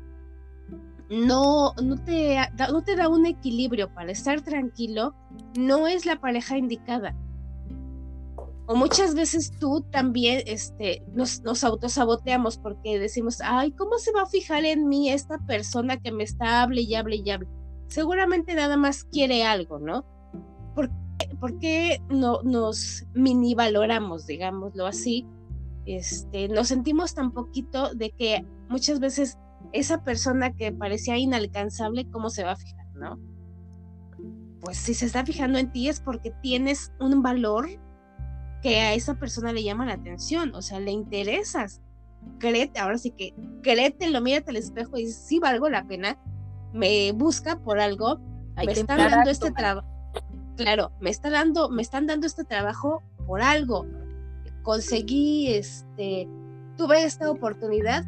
no, 1.12 1.75
no, 1.83 1.96
te, 2.05 2.35
da- 2.57 2.68
no 2.68 2.83
te 2.83 2.96
da 2.96 3.09
un 3.09 3.27
equilibrio 3.27 3.92
para 3.92 4.11
estar 4.12 4.40
tranquilo, 4.40 5.14
no 5.59 5.87
es 5.87 6.07
la 6.07 6.16
pareja 6.20 6.57
indicada. 6.57 7.14
O 8.66 8.77
muchas 8.77 9.14
veces 9.14 9.53
tú 9.59 9.85
también 9.90 10.42
este, 10.46 11.03
nos, 11.14 11.42
nos 11.42 11.64
autosaboteamos 11.64 12.57
porque 12.57 12.98
decimos, 12.98 13.40
ay, 13.44 13.72
¿cómo 13.72 13.98
se 13.98 14.12
va 14.12 14.22
a 14.22 14.27
fijar 14.27 14.64
en 14.64 14.88
mí 14.88 15.11
esta 15.11 15.38
persona 15.38 15.98
que 15.98 16.12
me 16.12 16.22
está 16.25 16.62
hable 16.62 16.81
y 16.81 16.94
hable 16.94 17.16
y 17.16 17.31
hable? 17.31 17.48
Seguramente 17.88 18.55
nada 18.55 18.77
más 18.77 19.05
quiere 19.05 19.44
algo, 19.44 19.79
¿no? 19.79 20.07
¿Por 20.75 20.88
qué, 20.88 21.35
por 21.38 21.59
qué 21.59 22.01
no, 22.09 22.40
nos 22.42 23.05
mini 23.14 23.55
valoramos, 23.55 24.27
digámoslo 24.27 24.87
así? 24.87 25.27
Este, 25.85 26.48
nos 26.48 26.68
sentimos 26.68 27.14
tan 27.14 27.33
poquito 27.33 27.92
de 27.94 28.11
que 28.12 28.46
muchas 28.68 29.01
veces 29.01 29.37
esa 29.72 30.03
persona 30.05 30.53
que 30.53 30.72
parecía 30.72 31.16
inalcanzable, 31.16 32.09
¿cómo 32.11 32.31
se 32.31 32.44
va 32.44 32.53
a 32.53 32.57
fijar, 32.57 32.87
no? 32.94 33.18
Pues 34.61 34.77
si 34.77 34.94
se 34.94 35.07
está 35.07 35.25
fijando 35.25 35.59
en 35.59 35.72
ti 35.72 35.88
es 35.88 36.01
porque 36.01 36.33
tienes 36.42 36.92
un 37.01 37.22
valor 37.22 37.68
que 38.62 38.81
a 38.81 38.94
esa 38.94 39.14
persona 39.14 39.53
le 39.53 39.64
llama 39.64 39.87
la 39.87 39.94
atención, 39.94 40.55
o 40.55 40.62
sea, 40.62 40.79
le 40.79 40.92
interesas. 40.92 41.83
Créete, 42.38 42.79
ahora 42.79 42.96
sí 42.96 43.11
que 43.11 43.35
créetelo, 43.62 44.20
mírate 44.20 44.51
al 44.51 44.57
espejo 44.57 44.96
y 44.96 45.07
dices, 45.07 45.25
sí 45.27 45.40
valgo 45.40 45.68
la 45.68 45.85
pena, 45.87 46.16
me 46.72 47.11
busca 47.12 47.59
por 47.59 47.81
algo, 47.81 48.20
Hay 48.55 48.66
me 48.66 48.72
están 48.72 48.98
dando 48.98 49.31
este 49.31 49.51
trabajo. 49.51 49.88
Claro, 50.57 50.92
me 51.01 51.11
está 51.11 51.31
dando, 51.31 51.68
me 51.68 51.83
están 51.83 52.07
dando 52.07 52.27
este 52.27 52.44
trabajo 52.44 53.03
por 53.27 53.42
algo. 53.42 53.87
Conseguí 54.62 55.55
este, 55.55 56.29
tuve 56.77 57.03
esta 57.03 57.31
oportunidad, 57.31 58.05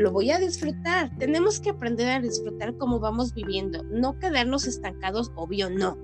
lo 0.00 0.10
voy 0.10 0.30
a 0.30 0.38
disfrutar. 0.38 1.10
Tenemos 1.18 1.60
que 1.60 1.70
aprender 1.70 2.08
a 2.08 2.20
disfrutar 2.20 2.76
cómo 2.76 2.98
vamos 2.98 3.32
viviendo, 3.34 3.82
no 3.84 4.18
quedarnos 4.18 4.66
estancados, 4.66 5.30
obvio 5.36 5.70
no, 5.70 5.96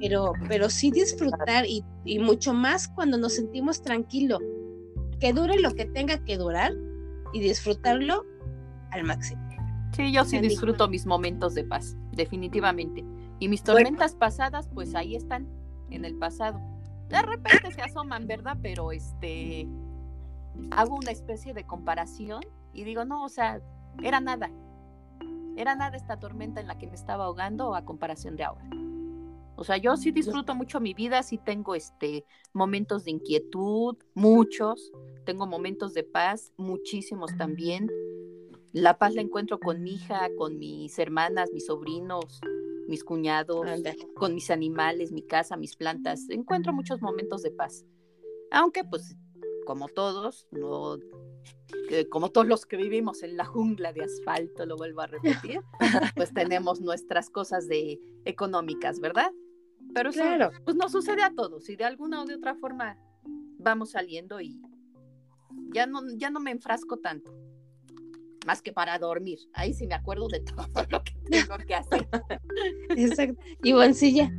pero, 0.00 0.32
pero 0.48 0.70
sí 0.70 0.90
disfrutar 0.90 1.66
y, 1.66 1.84
y 2.04 2.18
mucho 2.18 2.54
más 2.54 2.88
cuando 2.88 3.18
nos 3.18 3.34
sentimos 3.34 3.82
tranquilos, 3.82 4.40
que 5.20 5.32
dure 5.32 5.60
lo 5.60 5.72
que 5.74 5.84
tenga 5.86 6.18
que 6.24 6.36
durar 6.36 6.72
y 7.32 7.40
disfrutarlo 7.40 8.24
al 8.90 9.04
máximo. 9.04 9.42
Sí, 9.92 10.12
yo 10.12 10.24
sí 10.24 10.40
disfruto 10.40 10.88
mis 10.88 11.06
momentos 11.06 11.54
de 11.54 11.64
paz, 11.64 11.96
definitivamente. 12.12 13.04
Y 13.38 13.48
mis 13.48 13.62
Bueno. 13.62 13.78
tormentas 13.80 14.14
pasadas, 14.14 14.68
pues 14.74 14.94
ahí 14.94 15.14
están, 15.14 15.46
en 15.90 16.04
el 16.04 16.16
pasado. 16.16 16.60
De 17.08 17.22
repente 17.22 17.70
se 17.70 17.82
asoman, 17.82 18.26
¿verdad? 18.26 18.56
Pero 18.60 18.90
este 18.90 19.68
hago 20.70 20.96
una 20.96 21.10
especie 21.10 21.52
de 21.54 21.64
comparación 21.64 22.40
y 22.74 22.84
digo, 22.84 23.04
no, 23.04 23.24
o 23.24 23.28
sea, 23.28 23.60
era 24.02 24.20
nada. 24.20 24.50
Era 25.56 25.76
nada 25.76 25.96
esta 25.96 26.18
tormenta 26.18 26.60
en 26.60 26.66
la 26.66 26.76
que 26.76 26.88
me 26.88 26.94
estaba 26.94 27.24
ahogando 27.24 27.74
a 27.74 27.84
comparación 27.84 28.36
de 28.36 28.44
ahora. 28.44 28.68
O 29.56 29.62
sea, 29.62 29.76
yo 29.76 29.96
sí 29.96 30.10
disfruto 30.10 30.54
mucho 30.54 30.80
mi 30.80 30.94
vida, 30.94 31.22
sí 31.22 31.38
tengo 31.38 31.76
este 31.76 32.24
momentos 32.52 33.04
de 33.04 33.12
inquietud, 33.12 33.96
muchos, 34.14 34.92
tengo 35.24 35.46
momentos 35.46 35.94
de 35.94 36.02
paz, 36.02 36.52
muchísimos 36.56 37.36
también. 37.36 37.88
La 38.72 38.98
paz 38.98 39.14
la 39.14 39.20
encuentro 39.20 39.60
con 39.60 39.80
mi 39.82 39.94
hija, 39.94 40.28
con 40.36 40.58
mis 40.58 40.98
hermanas, 40.98 41.50
mis 41.52 41.66
sobrinos, 41.66 42.40
mis 42.88 43.04
cuñados, 43.04 43.64
con 44.16 44.34
mis 44.34 44.50
animales, 44.50 45.12
mi 45.12 45.22
casa, 45.22 45.56
mis 45.56 45.76
plantas. 45.76 46.28
Encuentro 46.30 46.72
muchos 46.72 47.00
momentos 47.00 47.42
de 47.42 47.52
paz. 47.52 47.84
Aunque, 48.50 48.82
pues, 48.82 49.16
como 49.66 49.86
todos, 49.88 50.48
no, 50.50 50.98
que 51.94 52.08
como 52.08 52.30
todos 52.30 52.46
los 52.46 52.66
que 52.66 52.76
vivimos 52.76 53.22
en 53.22 53.36
la 53.36 53.44
jungla 53.44 53.92
de 53.92 54.04
asfalto, 54.04 54.66
lo 54.66 54.76
vuelvo 54.76 55.02
a 55.02 55.06
repetir, 55.06 55.60
pues 56.16 56.32
tenemos 56.32 56.80
nuestras 56.80 57.30
cosas 57.30 57.68
de 57.68 57.98
económicas, 58.24 59.00
¿verdad? 59.00 59.30
Pero 59.94 60.10
eso, 60.10 60.20
Claro. 60.20 60.50
pues 60.64 60.76
nos 60.76 60.92
sucede 60.92 61.22
a 61.22 61.32
todos 61.34 61.68
y 61.68 61.76
de 61.76 61.84
alguna 61.84 62.22
o 62.22 62.24
de 62.24 62.34
otra 62.34 62.54
forma 62.56 62.98
vamos 63.58 63.90
saliendo 63.90 64.40
y 64.40 64.60
ya 65.72 65.86
no, 65.86 66.00
ya 66.16 66.30
no 66.30 66.40
me 66.40 66.50
enfrasco 66.50 66.98
tanto. 66.98 67.32
Más 68.46 68.60
que 68.60 68.72
para 68.72 68.98
dormir. 68.98 69.38
Ahí 69.54 69.72
sí 69.72 69.86
me 69.86 69.94
acuerdo 69.94 70.28
de 70.28 70.40
todo 70.40 70.66
lo 70.90 71.02
que 71.02 71.12
tengo 71.30 71.56
que 71.66 71.74
hacer. 71.74 72.06
Exacto. 72.96 73.40
Ivoncilla. 73.62 74.30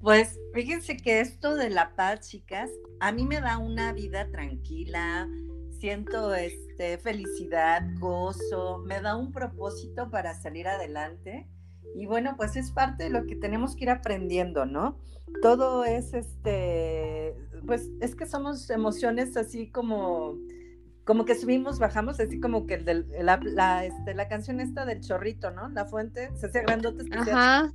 Pues 0.00 0.36
fíjense 0.52 0.96
que 0.96 1.20
esto 1.20 1.54
de 1.54 1.70
la 1.70 1.94
paz, 1.94 2.28
chicas, 2.28 2.70
a 2.98 3.12
mí 3.12 3.24
me 3.24 3.40
da 3.40 3.58
una 3.58 3.92
vida 3.92 4.28
tranquila, 4.32 5.28
siento 5.82 6.32
este, 6.32 6.96
felicidad, 6.98 7.82
gozo, 7.98 8.78
me 8.86 9.00
da 9.00 9.16
un 9.16 9.32
propósito 9.32 10.10
para 10.10 10.32
salir 10.32 10.68
adelante. 10.68 11.48
Y 11.96 12.06
bueno, 12.06 12.34
pues 12.36 12.54
es 12.54 12.70
parte 12.70 13.02
de 13.02 13.10
lo 13.10 13.26
que 13.26 13.34
tenemos 13.34 13.74
que 13.74 13.82
ir 13.86 13.90
aprendiendo, 13.90 14.64
¿no? 14.64 15.00
Todo 15.42 15.84
es 15.84 16.14
este, 16.14 17.34
pues 17.66 17.90
es 18.00 18.14
que 18.14 18.26
somos 18.26 18.70
emociones 18.70 19.36
así 19.36 19.72
como, 19.72 20.38
como 21.04 21.24
que 21.24 21.34
subimos, 21.34 21.80
bajamos, 21.80 22.20
así 22.20 22.38
como 22.38 22.64
que 22.68 22.74
el 22.74 22.84
del- 22.84 23.08
la, 23.20 23.40
la, 23.42 23.84
este, 23.84 24.14
la 24.14 24.28
canción 24.28 24.60
esta 24.60 24.84
del 24.84 25.00
chorrito, 25.00 25.50
¿no? 25.50 25.68
La 25.70 25.84
fuente 25.86 26.30
se 26.36 26.46
hace 26.46 26.62
grandote, 26.62 27.02
Ajá. 27.10 27.72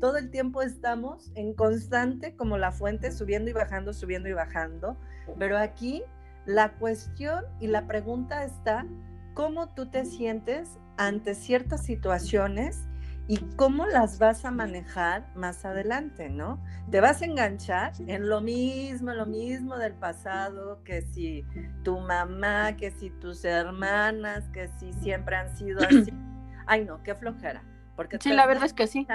todo 0.00 0.16
el 0.16 0.30
tiempo 0.32 0.60
estamos 0.60 1.30
en 1.36 1.54
constante 1.54 2.34
como 2.34 2.58
la 2.58 2.72
fuente 2.72 3.12
subiendo 3.12 3.48
y 3.48 3.52
bajando, 3.52 3.92
subiendo 3.92 4.28
y 4.28 4.32
bajando, 4.32 4.96
pero 5.38 5.56
aquí 5.56 6.02
la 6.48 6.70
cuestión 6.72 7.44
y 7.60 7.66
la 7.66 7.86
pregunta 7.86 8.42
está, 8.42 8.86
¿cómo 9.34 9.68
tú 9.74 9.90
te 9.90 10.06
sientes 10.06 10.78
ante 10.96 11.34
ciertas 11.34 11.84
situaciones 11.84 12.88
y 13.26 13.36
cómo 13.56 13.84
las 13.84 14.18
vas 14.18 14.46
a 14.46 14.50
manejar 14.50 15.30
más 15.36 15.66
adelante, 15.66 16.30
¿no? 16.30 16.58
Te 16.90 17.02
vas 17.02 17.20
a 17.20 17.26
enganchar 17.26 17.92
en 18.06 18.30
lo 18.30 18.40
mismo, 18.40 19.12
lo 19.12 19.26
mismo 19.26 19.76
del 19.76 19.92
pasado, 19.92 20.82
que 20.84 21.02
si 21.02 21.44
tu 21.84 22.00
mamá, 22.00 22.74
que 22.78 22.92
si 22.92 23.10
tus 23.10 23.44
hermanas, 23.44 24.48
que 24.48 24.68
si 24.80 24.94
siempre 24.94 25.36
han 25.36 25.54
sido 25.54 25.80
así. 25.86 26.14
Ay, 26.66 26.86
no, 26.86 27.02
qué 27.02 27.14
flojera. 27.14 27.62
Porque 27.94 28.16
Sí, 28.22 28.30
la 28.30 28.46
verdad 28.46 28.64
es 28.64 28.72
que 28.72 28.86
sí. 28.86 29.06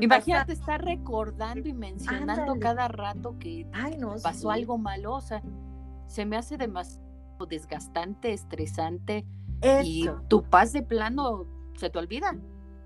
Imagínate 0.00 0.54
estar 0.54 0.82
recordando 0.82 1.68
y 1.68 1.74
mencionando 1.74 2.52
Ándale. 2.52 2.60
cada 2.60 2.88
rato 2.88 3.38
que 3.38 3.68
Ay, 3.74 3.98
no, 3.98 4.14
pasó 4.22 4.50
sí. 4.50 4.58
algo 4.58 4.78
malo, 4.78 5.12
o 5.12 5.20
sea, 5.20 5.42
se 6.06 6.24
me 6.26 6.36
hace 6.36 6.56
demasiado 6.56 7.04
desgastante, 7.48 8.32
estresante 8.32 9.24
y 9.84 10.02
Eso. 10.02 10.22
tu 10.28 10.42
paz 10.44 10.72
de 10.72 10.82
plano 10.82 11.46
se 11.76 11.90
te 11.90 11.98
olvida, 11.98 12.36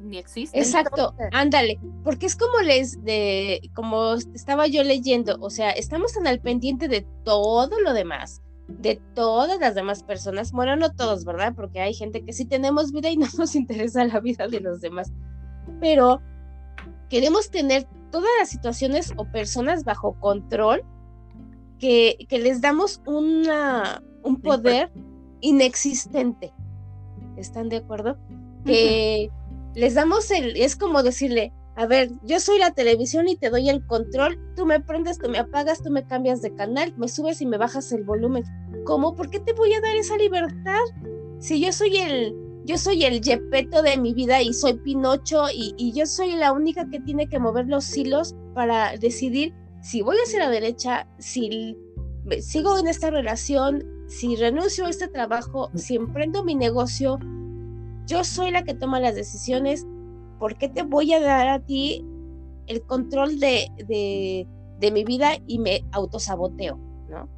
ni 0.00 0.18
existe. 0.18 0.58
Exacto, 0.58 1.10
Entonces- 1.12 1.28
ándale, 1.32 1.80
porque 2.04 2.26
es 2.26 2.36
como 2.36 2.58
les 2.60 3.02
de, 3.04 3.70
como 3.74 4.14
estaba 4.14 4.66
yo 4.66 4.82
leyendo, 4.82 5.36
o 5.40 5.50
sea, 5.50 5.70
estamos 5.70 6.14
tan 6.14 6.26
al 6.26 6.40
pendiente 6.40 6.88
de 6.88 7.06
todo 7.24 7.80
lo 7.80 7.92
demás, 7.92 8.42
de 8.68 9.00
todas 9.14 9.58
las 9.60 9.74
demás 9.74 10.02
personas, 10.02 10.52
bueno, 10.52 10.76
no 10.76 10.92
todos, 10.92 11.24
¿verdad? 11.24 11.54
Porque 11.54 11.80
hay 11.80 11.92
gente 11.94 12.24
que 12.24 12.32
sí 12.32 12.44
tenemos 12.44 12.92
vida 12.92 13.10
y 13.10 13.16
no 13.18 13.26
nos 13.38 13.54
interesa 13.54 14.04
la 14.04 14.20
vida 14.20 14.48
de 14.48 14.60
los 14.60 14.80
demás, 14.80 15.12
pero 15.80 16.20
queremos 17.08 17.50
tener 17.50 17.86
todas 18.10 18.30
las 18.38 18.48
situaciones 18.48 19.12
o 19.16 19.24
personas 19.24 19.84
bajo 19.84 20.14
control 20.20 20.84
que, 21.80 22.16
que 22.28 22.38
les 22.38 22.60
damos 22.60 23.02
una, 23.06 24.02
un 24.22 24.40
poder 24.40 24.92
inexistente. 25.40 26.52
¿Están 27.36 27.68
de 27.70 27.78
acuerdo? 27.78 28.18
Que 28.64 29.30
les 29.74 29.94
damos 29.94 30.30
el, 30.30 30.56
es 30.56 30.76
como 30.76 31.02
decirle, 31.02 31.52
a 31.76 31.86
ver, 31.86 32.10
yo 32.22 32.38
soy 32.40 32.58
la 32.58 32.72
televisión 32.72 33.28
y 33.28 33.36
te 33.36 33.48
doy 33.48 33.70
el 33.70 33.84
control, 33.86 34.38
tú 34.54 34.66
me 34.66 34.80
prendes, 34.80 35.18
tú 35.18 35.30
me 35.30 35.38
apagas, 35.38 35.82
tú 35.82 35.90
me 35.90 36.04
cambias 36.06 36.42
de 36.42 36.54
canal, 36.54 36.92
me 36.98 37.08
subes 37.08 37.40
y 37.40 37.46
me 37.46 37.56
bajas 37.56 37.90
el 37.92 38.04
volumen. 38.04 38.44
¿Cómo? 38.84 39.16
¿Por 39.16 39.30
qué 39.30 39.40
te 39.40 39.54
voy 39.54 39.72
a 39.72 39.80
dar 39.80 39.96
esa 39.96 40.16
libertad? 40.18 40.80
Si 41.38 41.58
yo 41.58 41.72
soy 41.72 41.96
el, 41.96 42.34
yo 42.66 42.76
soy 42.76 43.04
el 43.04 43.22
Yepeto 43.22 43.82
de 43.82 43.96
mi 43.96 44.12
vida 44.12 44.42
y 44.42 44.52
soy 44.52 44.74
Pinocho 44.74 45.44
y, 45.54 45.74
y 45.78 45.92
yo 45.92 46.04
soy 46.04 46.32
la 46.32 46.52
única 46.52 46.86
que 46.90 47.00
tiene 47.00 47.26
que 47.26 47.38
mover 47.38 47.66
los 47.68 47.96
hilos 47.96 48.34
para 48.52 48.98
decidir 48.98 49.54
si 49.82 50.02
voy 50.02 50.16
hacia 50.24 50.40
la 50.40 50.50
derecha, 50.50 51.06
si 51.18 51.76
sigo 52.40 52.78
en 52.78 52.86
esta 52.86 53.10
relación, 53.10 53.84
si 54.08 54.36
renuncio 54.36 54.86
a 54.86 54.90
este 54.90 55.08
trabajo, 55.08 55.70
si 55.74 55.96
emprendo 55.96 56.44
mi 56.44 56.54
negocio, 56.54 57.18
yo 58.06 58.24
soy 58.24 58.50
la 58.50 58.64
que 58.64 58.74
toma 58.74 59.00
las 59.00 59.14
decisiones. 59.14 59.86
¿Por 60.38 60.56
qué 60.56 60.68
te 60.68 60.82
voy 60.82 61.12
a 61.12 61.20
dar 61.20 61.48
a 61.48 61.60
ti 61.60 62.04
el 62.66 62.82
control 62.82 63.38
de, 63.38 63.68
de, 63.86 64.46
de 64.78 64.90
mi 64.90 65.04
vida 65.04 65.32
y 65.46 65.58
me 65.58 65.84
autosaboteo? 65.92 66.76
¿no? 67.08 67.28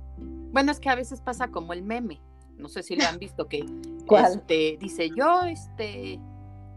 Bueno, 0.52 0.72
es 0.72 0.80
que 0.80 0.88
a 0.88 0.94
veces 0.94 1.20
pasa 1.20 1.48
como 1.48 1.72
el 1.72 1.82
meme. 1.82 2.20
No 2.56 2.68
sé 2.68 2.82
si 2.82 2.96
lo 2.96 3.04
han 3.04 3.18
visto 3.18 3.48
que 3.48 3.64
este, 4.32 4.76
dice, 4.80 5.10
yo 5.16 5.42
este, 5.42 6.20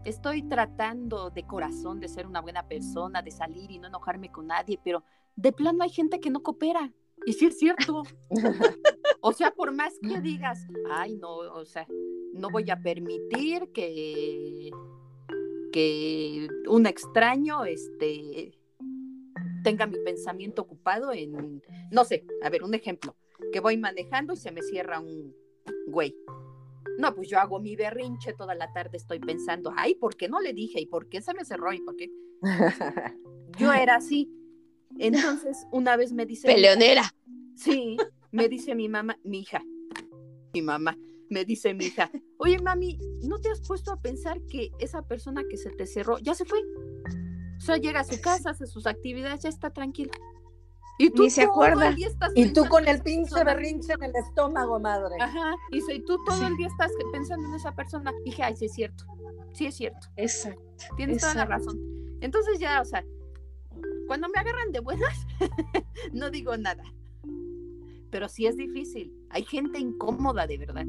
estoy 0.04 0.42
tratando 0.42 1.30
de 1.30 1.44
corazón 1.44 2.00
de 2.00 2.08
ser 2.08 2.26
una 2.26 2.40
buena 2.40 2.64
persona, 2.64 3.22
de 3.22 3.30
salir 3.30 3.70
y 3.70 3.78
no 3.78 3.88
enojarme 3.88 4.30
con 4.30 4.46
nadie, 4.46 4.80
pero 4.82 5.02
de 5.36 5.52
plano 5.52 5.84
hay 5.84 5.90
gente 5.90 6.20
que 6.20 6.30
no 6.30 6.42
coopera. 6.42 6.92
Y 7.24 7.32
sí 7.32 7.46
es 7.46 7.58
cierto. 7.58 8.02
o 9.20 9.32
sea, 9.32 9.52
por 9.52 9.72
más 9.72 9.94
que 10.00 10.20
digas, 10.20 10.66
ay, 10.90 11.16
no, 11.16 11.36
o 11.36 11.64
sea, 11.64 11.86
no 12.32 12.50
voy 12.50 12.70
a 12.70 12.80
permitir 12.80 13.70
que, 13.72 14.70
que 15.72 16.48
un 16.68 16.86
extraño 16.86 17.64
este, 17.64 18.52
tenga 19.64 19.86
mi 19.86 19.98
pensamiento 20.04 20.62
ocupado 20.62 21.12
en, 21.12 21.62
no 21.90 22.04
sé, 22.04 22.24
a 22.42 22.50
ver, 22.50 22.62
un 22.62 22.74
ejemplo, 22.74 23.16
que 23.52 23.60
voy 23.60 23.76
manejando 23.76 24.34
y 24.34 24.36
se 24.36 24.52
me 24.52 24.62
cierra 24.62 25.00
un 25.00 25.34
güey. 25.86 26.14
No, 26.98 27.14
pues 27.14 27.28
yo 27.28 27.38
hago 27.38 27.60
mi 27.60 27.76
berrinche 27.76 28.32
toda 28.32 28.54
la 28.54 28.72
tarde, 28.72 28.96
estoy 28.96 29.18
pensando, 29.18 29.72
ay, 29.76 29.94
¿por 29.96 30.16
qué 30.16 30.28
no 30.28 30.40
le 30.40 30.52
dije? 30.52 30.80
¿Y 30.80 30.86
por 30.86 31.08
qué 31.08 31.20
se 31.20 31.34
me 31.34 31.44
cerró? 31.44 31.72
¿Y 31.72 31.80
por 31.80 31.96
qué? 31.96 32.10
Yo 33.58 33.72
era 33.72 33.96
así. 33.96 34.30
Entonces, 34.98 35.66
una 35.72 35.96
vez 35.96 36.12
me 36.12 36.26
dice... 36.26 36.46
Peleonera. 36.48 37.14
Sí, 37.54 37.96
me 38.32 38.48
dice 38.48 38.74
mi 38.74 38.88
mamá, 38.88 39.18
mi 39.24 39.40
hija, 39.40 39.62
mi 40.52 40.60
mamá, 40.62 40.96
me 41.30 41.44
dice 41.44 41.72
mi 41.74 41.86
hija, 41.86 42.10
oye 42.38 42.58
mami, 42.60 42.98
¿no 43.22 43.38
te 43.40 43.48
has 43.50 43.66
puesto 43.66 43.92
a 43.92 44.00
pensar 44.00 44.40
que 44.42 44.70
esa 44.78 45.02
persona 45.02 45.42
que 45.48 45.56
se 45.56 45.70
te 45.70 45.86
cerró 45.86 46.18
ya 46.18 46.34
se 46.34 46.44
fue? 46.44 46.58
O 47.56 47.60
sea, 47.60 47.78
llega 47.78 48.00
a 48.00 48.04
su 48.04 48.20
casa, 48.20 48.50
hace 48.50 48.66
sus 48.66 48.86
actividades, 48.86 49.42
ya 49.42 49.48
está 49.48 49.70
tranquila. 49.70 50.12
Y 50.98 51.10
tú 51.10 51.22
Ni 51.24 51.30
se 51.30 51.42
acuerda. 51.42 51.94
y 52.34 52.52
tú 52.52 52.66
con 52.68 52.86
el 52.88 53.02
pinche 53.02 53.42
berrinche 53.44 53.92
en 53.94 54.02
el 54.02 54.16
estómago, 54.16 54.78
madre. 54.80 55.16
Ajá, 55.20 55.54
y 55.72 55.80
soy 55.80 56.02
tú 56.04 56.18
todo 56.24 56.36
Sí. 56.38 56.44
el 56.44 56.56
día 56.56 56.68
estás 56.68 56.90
pensando 57.12 57.48
en 57.48 57.54
esa 57.54 57.72
persona. 57.72 58.12
Dije, 58.24 58.42
ay, 58.42 58.56
sí 58.56 58.66
es 58.66 58.72
cierto, 58.74 59.04
sí 59.52 59.66
es 59.66 59.74
cierto, 59.74 60.06
Exacto. 60.16 60.60
tienes 60.96 61.18
toda 61.20 61.34
la 61.34 61.42
Exacto. 61.44 61.64
razón. 61.66 61.80
Entonces 62.20 62.58
ya, 62.58 62.80
o 62.80 62.84
sea, 62.84 63.04
cuando 64.06 64.28
me 64.28 64.40
agarran 64.40 64.72
de 64.72 64.80
buenas, 64.80 65.26
no 66.12 66.30
digo 66.30 66.56
nada. 66.56 66.82
Pero 68.10 68.28
sí 68.28 68.46
es 68.46 68.56
difícil. 68.56 69.12
Hay 69.30 69.44
gente 69.44 69.78
incómoda, 69.78 70.46
de 70.46 70.58
verdad. 70.58 70.86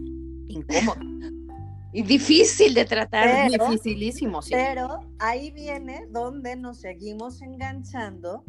Incómoda. 0.47 1.01
Y 1.93 2.03
difícil 2.03 2.73
de 2.73 2.85
tratar. 2.85 3.47
Pero- 3.49 3.65
Dificilísimo, 3.69 4.41
sí. 4.41 4.51
Pero 4.53 4.99
ahí 5.19 5.51
viene 5.51 6.05
donde 6.09 6.55
nos 6.55 6.81
seguimos 6.81 7.41
enganchando 7.41 8.43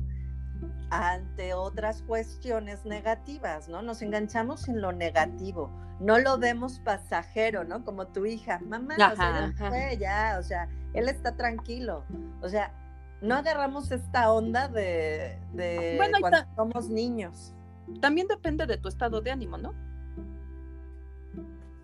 ante 0.91 1.55
otras 1.55 2.03
cuestiones 2.03 2.85
negativas, 2.85 3.69
¿no? 3.69 3.81
Nos 3.81 4.03
enganchamos 4.03 4.69
en 4.69 4.81
lo 4.81 4.93
negativo, 4.93 5.71
no 6.01 6.19
lo 6.19 6.37
vemos 6.39 6.81
pasajero, 6.81 7.65
¿no? 7.65 7.85
Como 7.85 8.09
tu 8.09 8.27
hija, 8.27 8.59
mamá, 8.67 8.95
o 8.95 8.97
sea, 9.17 9.45
Ajá. 9.45 9.53
ya 9.57 9.69
fue, 9.69 9.99
ya, 9.99 10.37
o 10.39 10.43
sea, 10.43 10.69
él 10.95 11.09
está 11.09 11.37
tranquilo, 11.37 12.05
o 12.43 12.49
sea, 12.49 12.73
no 13.21 13.35
agarramos 13.35 13.91
esta 13.91 14.33
onda 14.33 14.69
de, 14.69 15.39
de 15.53 15.95
Bueno, 15.97 16.17
ahí 16.17 16.21
cuando 16.21 16.39
está. 16.39 16.55
somos 16.57 16.89
niños. 16.89 17.53
También 18.01 18.27
depende 18.29 18.67
de 18.67 18.77
tu 18.79 18.89
estado 18.89 19.21
de 19.21 19.31
ánimo, 19.31 19.57
¿no? 19.59 19.73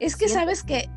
Es 0.00 0.16
que 0.16 0.28
sabes 0.28 0.62
que, 0.62 0.88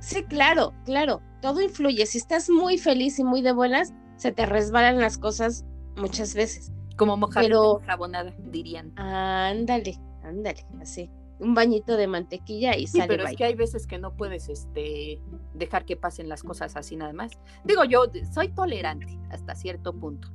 sí, 0.00 0.22
claro, 0.24 0.72
claro, 0.84 1.20
todo 1.40 1.60
influye. 1.60 2.06
Si 2.06 2.18
estás 2.18 2.48
muy 2.50 2.78
feliz 2.78 3.18
y 3.18 3.24
muy 3.24 3.42
de 3.42 3.52
buenas, 3.52 3.92
se 4.16 4.32
te 4.32 4.46
resbalan 4.46 5.00
las 5.00 5.18
cosas 5.18 5.64
muchas 5.96 6.34
veces. 6.34 6.70
Como 6.96 7.16
mojar 7.16 7.44
Pero- 7.44 7.80
jabonada, 7.84 8.32
dirían. 8.38 8.92
Ándale, 8.96 9.98
ándale, 10.22 10.64
así. 10.80 11.10
Un 11.40 11.54
bañito 11.54 11.96
de 11.96 12.06
mantequilla 12.06 12.76
y 12.76 12.86
Sí, 12.86 12.98
sale 12.98 13.08
pero 13.08 13.24
bye. 13.24 13.32
es 13.32 13.36
que 13.36 13.44
hay 13.44 13.54
veces 13.54 13.86
que 13.86 13.98
no 13.98 14.16
puedes 14.16 14.48
este 14.48 15.20
dejar 15.54 15.84
que 15.84 15.96
pasen 15.96 16.28
las 16.28 16.42
cosas 16.42 16.76
así 16.76 16.96
nada 16.96 17.12
más. 17.12 17.32
Digo, 17.64 17.84
yo 17.84 18.04
soy 18.32 18.48
tolerante 18.48 19.18
hasta 19.30 19.54
cierto 19.54 19.92
punto. 19.92 20.28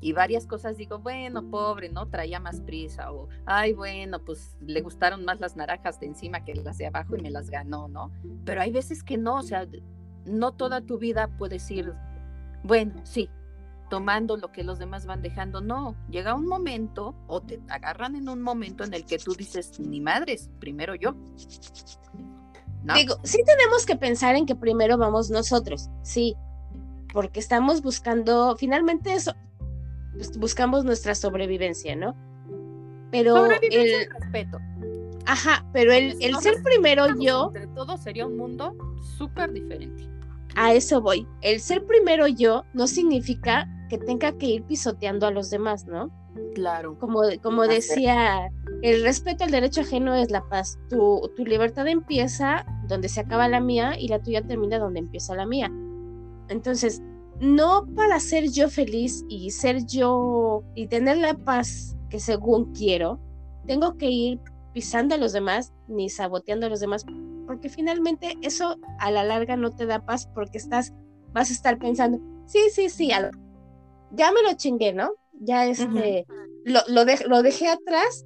Y 0.00 0.12
varias 0.12 0.46
cosas 0.46 0.76
digo, 0.76 0.98
bueno, 0.98 1.50
pobre, 1.50 1.88
¿no? 1.88 2.08
Traía 2.10 2.38
más 2.38 2.60
prisa. 2.60 3.10
O, 3.10 3.28
ay, 3.46 3.72
bueno, 3.72 4.22
pues 4.22 4.54
le 4.60 4.82
gustaron 4.82 5.24
más 5.24 5.40
las 5.40 5.56
naranjas 5.56 5.98
de 5.98 6.06
encima 6.06 6.44
que 6.44 6.54
las 6.54 6.76
de 6.76 6.86
abajo 6.86 7.16
y 7.16 7.22
me 7.22 7.30
las 7.30 7.48
ganó, 7.48 7.88
¿no? 7.88 8.12
Pero 8.44 8.60
hay 8.60 8.70
veces 8.70 9.02
que 9.02 9.16
no, 9.16 9.36
o 9.36 9.42
sea, 9.42 9.66
no 10.26 10.52
toda 10.52 10.82
tu 10.82 10.98
vida 10.98 11.30
puedes 11.38 11.70
ir, 11.70 11.94
bueno, 12.62 13.00
sí, 13.04 13.30
tomando 13.98 14.36
lo 14.36 14.50
que 14.50 14.64
los 14.64 14.80
demás 14.80 15.06
van 15.06 15.22
dejando. 15.22 15.60
No, 15.60 15.94
llega 16.10 16.34
un 16.34 16.46
momento 16.46 17.14
o 17.28 17.40
te 17.40 17.60
agarran 17.68 18.16
en 18.16 18.28
un 18.28 18.42
momento 18.42 18.82
en 18.82 18.92
el 18.92 19.04
que 19.06 19.18
tú 19.18 19.34
dices, 19.34 19.78
ni 19.78 20.00
madres, 20.00 20.50
primero 20.58 20.96
yo. 20.96 21.14
¿No? 22.82 22.94
Digo, 22.94 23.16
sí 23.22 23.38
tenemos 23.46 23.86
que 23.86 23.94
pensar 23.96 24.34
en 24.34 24.46
que 24.46 24.56
primero 24.56 24.98
vamos 24.98 25.30
nosotros, 25.30 25.88
sí, 26.02 26.34
porque 27.12 27.38
estamos 27.38 27.82
buscando, 27.82 28.56
finalmente 28.56 29.12
eso, 29.14 29.32
pues, 30.12 30.36
buscamos 30.36 30.84
nuestra 30.84 31.14
sobrevivencia, 31.14 31.94
¿no? 31.94 32.16
Pero 33.12 33.36
Sobrevivencia 33.36 34.02
el, 34.02 34.02
y 34.02 34.08
respeto. 34.20 34.58
ajá, 35.26 35.64
pero 35.72 35.92
el, 35.92 36.16
el 36.20 36.36
ser 36.38 36.62
primero 36.64 37.06
Entre 37.06 37.26
yo, 37.26 37.52
todo 37.74 37.96
sería 37.96 38.26
un 38.26 38.36
mundo 38.36 38.74
súper 39.16 39.52
diferente. 39.52 40.10
a 40.56 40.74
eso 40.74 41.00
voy. 41.00 41.26
El 41.42 41.60
ser 41.60 41.86
primero 41.86 42.26
yo 42.26 42.64
no 42.74 42.86
significa 42.86 43.68
que 43.88 43.98
tenga 43.98 44.32
que 44.38 44.46
ir 44.46 44.62
pisoteando 44.64 45.26
a 45.26 45.30
los 45.30 45.50
demás, 45.50 45.86
¿no? 45.86 46.10
Claro. 46.54 46.98
Como, 46.98 47.20
como 47.42 47.62
decía, 47.66 48.50
el 48.82 49.02
respeto 49.02 49.44
al 49.44 49.50
derecho 49.50 49.82
ajeno 49.82 50.14
es 50.14 50.30
la 50.30 50.42
paz. 50.48 50.78
Tu, 50.88 51.30
tu 51.36 51.44
libertad 51.44 51.86
empieza 51.86 52.64
donde 52.88 53.08
se 53.08 53.20
acaba 53.20 53.48
la 53.48 53.60
mía 53.60 53.98
y 53.98 54.08
la 54.08 54.20
tuya 54.20 54.42
termina 54.42 54.78
donde 54.78 55.00
empieza 55.00 55.34
la 55.34 55.46
mía. 55.46 55.70
Entonces, 56.48 57.02
no 57.40 57.86
para 57.94 58.20
ser 58.20 58.50
yo 58.50 58.68
feliz 58.68 59.24
y 59.28 59.50
ser 59.50 59.84
yo 59.86 60.62
y 60.74 60.86
tener 60.86 61.18
la 61.18 61.34
paz 61.34 61.96
que 62.08 62.20
según 62.20 62.72
quiero, 62.72 63.20
tengo 63.66 63.96
que 63.96 64.10
ir 64.10 64.40
pisando 64.72 65.14
a 65.14 65.18
los 65.18 65.32
demás 65.32 65.72
ni 65.88 66.08
saboteando 66.08 66.66
a 66.66 66.70
los 66.70 66.80
demás, 66.80 67.04
porque 67.46 67.68
finalmente 67.68 68.34
eso 68.42 68.76
a 68.98 69.10
la 69.10 69.24
larga 69.24 69.56
no 69.56 69.70
te 69.70 69.86
da 69.86 70.04
paz 70.04 70.28
porque 70.34 70.58
estás, 70.58 70.92
vas 71.32 71.50
a 71.50 71.52
estar 71.52 71.78
pensando, 71.78 72.20
sí, 72.46 72.60
sí, 72.70 72.88
sí, 72.88 73.12
a 73.12 73.30
ya 74.14 74.32
me 74.32 74.42
lo 74.42 74.54
chingué, 74.56 74.92
¿no? 74.92 75.12
Ya 75.40 75.66
este, 75.66 76.26
lo, 76.64 76.80
lo, 76.88 77.04
dej- 77.04 77.26
lo 77.26 77.42
dejé 77.42 77.68
atrás, 77.68 78.24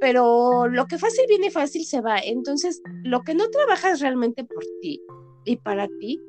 pero 0.00 0.68
lo 0.68 0.86
que 0.86 0.98
fácil 0.98 1.24
viene 1.28 1.50
fácil 1.50 1.84
se 1.84 2.00
va. 2.00 2.18
Entonces, 2.18 2.80
lo 3.04 3.22
que 3.22 3.34
no 3.34 3.48
trabajas 3.50 4.00
realmente 4.00 4.44
por 4.44 4.64
ti 4.80 5.02
y 5.44 5.56
para 5.56 5.88
ti, 6.00 6.20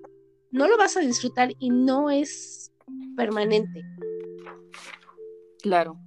no 0.52 0.68
lo 0.68 0.78
vas 0.78 0.98
a 0.98 1.02
disfrutar 1.02 1.52
y 1.60 1.70
no 1.70 2.10
es 2.10 2.72
permanente. 3.16 3.84
Claro. 5.62 5.98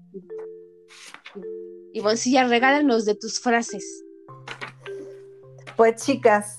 Y 1.93 2.01
Boncilla, 2.01 2.47
regálanos 2.49 3.05
de 3.05 3.15
tus 3.15 3.39
frases. 3.39 4.03
Pues 5.77 6.03
chicas, 6.03 6.59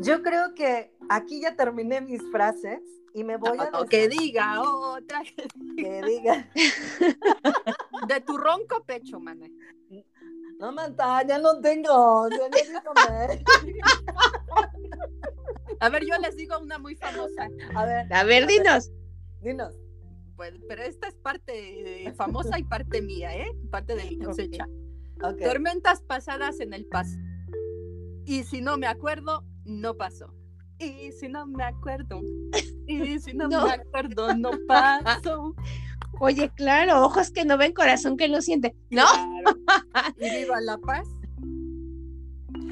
yo 0.00 0.22
creo 0.22 0.54
que 0.54 0.90
aquí 1.08 1.40
ya 1.42 1.54
terminé 1.56 2.00
mis 2.00 2.22
frases 2.32 2.80
y 3.16 3.24
me 3.24 3.38
voy 3.38 3.56
a 3.58 3.70
O 3.80 3.86
que 3.86 4.08
diga 4.08 4.60
otra. 4.60 5.22
que 5.74 6.02
diga. 6.02 6.50
De 8.08 8.20
tu 8.20 8.36
ronco 8.36 8.84
pecho, 8.84 9.18
mana. 9.18 9.48
No, 10.58 10.70
Manta, 10.70 11.26
ya 11.26 11.38
no 11.38 11.58
tengo. 11.62 12.28
ya 12.28 12.48
no. 12.72 12.92
A 15.80 15.88
ver, 15.88 16.04
yo 16.04 16.18
les 16.18 16.36
digo 16.36 16.58
una 16.58 16.78
muy 16.78 16.94
famosa. 16.96 17.48
A 17.74 17.86
ver, 17.86 18.12
A 18.12 18.24
ver, 18.24 18.46
dinos. 18.46 18.92
dinos. 19.40 19.74
Pues, 20.36 20.52
pero 20.68 20.82
esta 20.82 21.08
es 21.08 21.14
parte 21.14 22.06
eh, 22.06 22.12
famosa 22.12 22.58
y 22.58 22.64
parte 22.64 23.00
mía, 23.00 23.34
¿eh? 23.34 23.50
Parte 23.70 23.96
de 23.96 24.04
mi 24.04 24.18
cosecha. 24.18 24.68
Tormentas 25.42 26.02
pasadas 26.02 26.60
en 26.60 26.74
el 26.74 26.84
paso. 26.84 27.16
Y 28.26 28.44
si 28.44 28.60
no 28.60 28.76
me 28.76 28.86
acuerdo, 28.86 29.42
no 29.64 29.96
pasó. 29.96 30.34
Y 30.78 31.10
si 31.12 31.28
no 31.28 31.46
me 31.46 31.64
acuerdo, 31.64 32.20
y 32.86 33.18
si 33.18 33.32
no, 33.34 33.48
No. 33.48 33.66
me 33.66 33.72
acuerdo, 33.72 34.34
no 34.36 34.50
pasó. 34.68 35.54
Oye, 36.20 36.50
claro, 36.56 37.04
ojos 37.04 37.30
que 37.30 37.44
no 37.44 37.58
ven, 37.58 37.72
corazón 37.72 38.16
que 38.16 38.28
no 38.28 38.40
siente. 38.42 38.74
No, 38.90 39.04
Claro. 39.04 39.58
Y 40.20 40.30
viva 40.38 40.60
la 40.60 40.78
paz. 40.78 41.06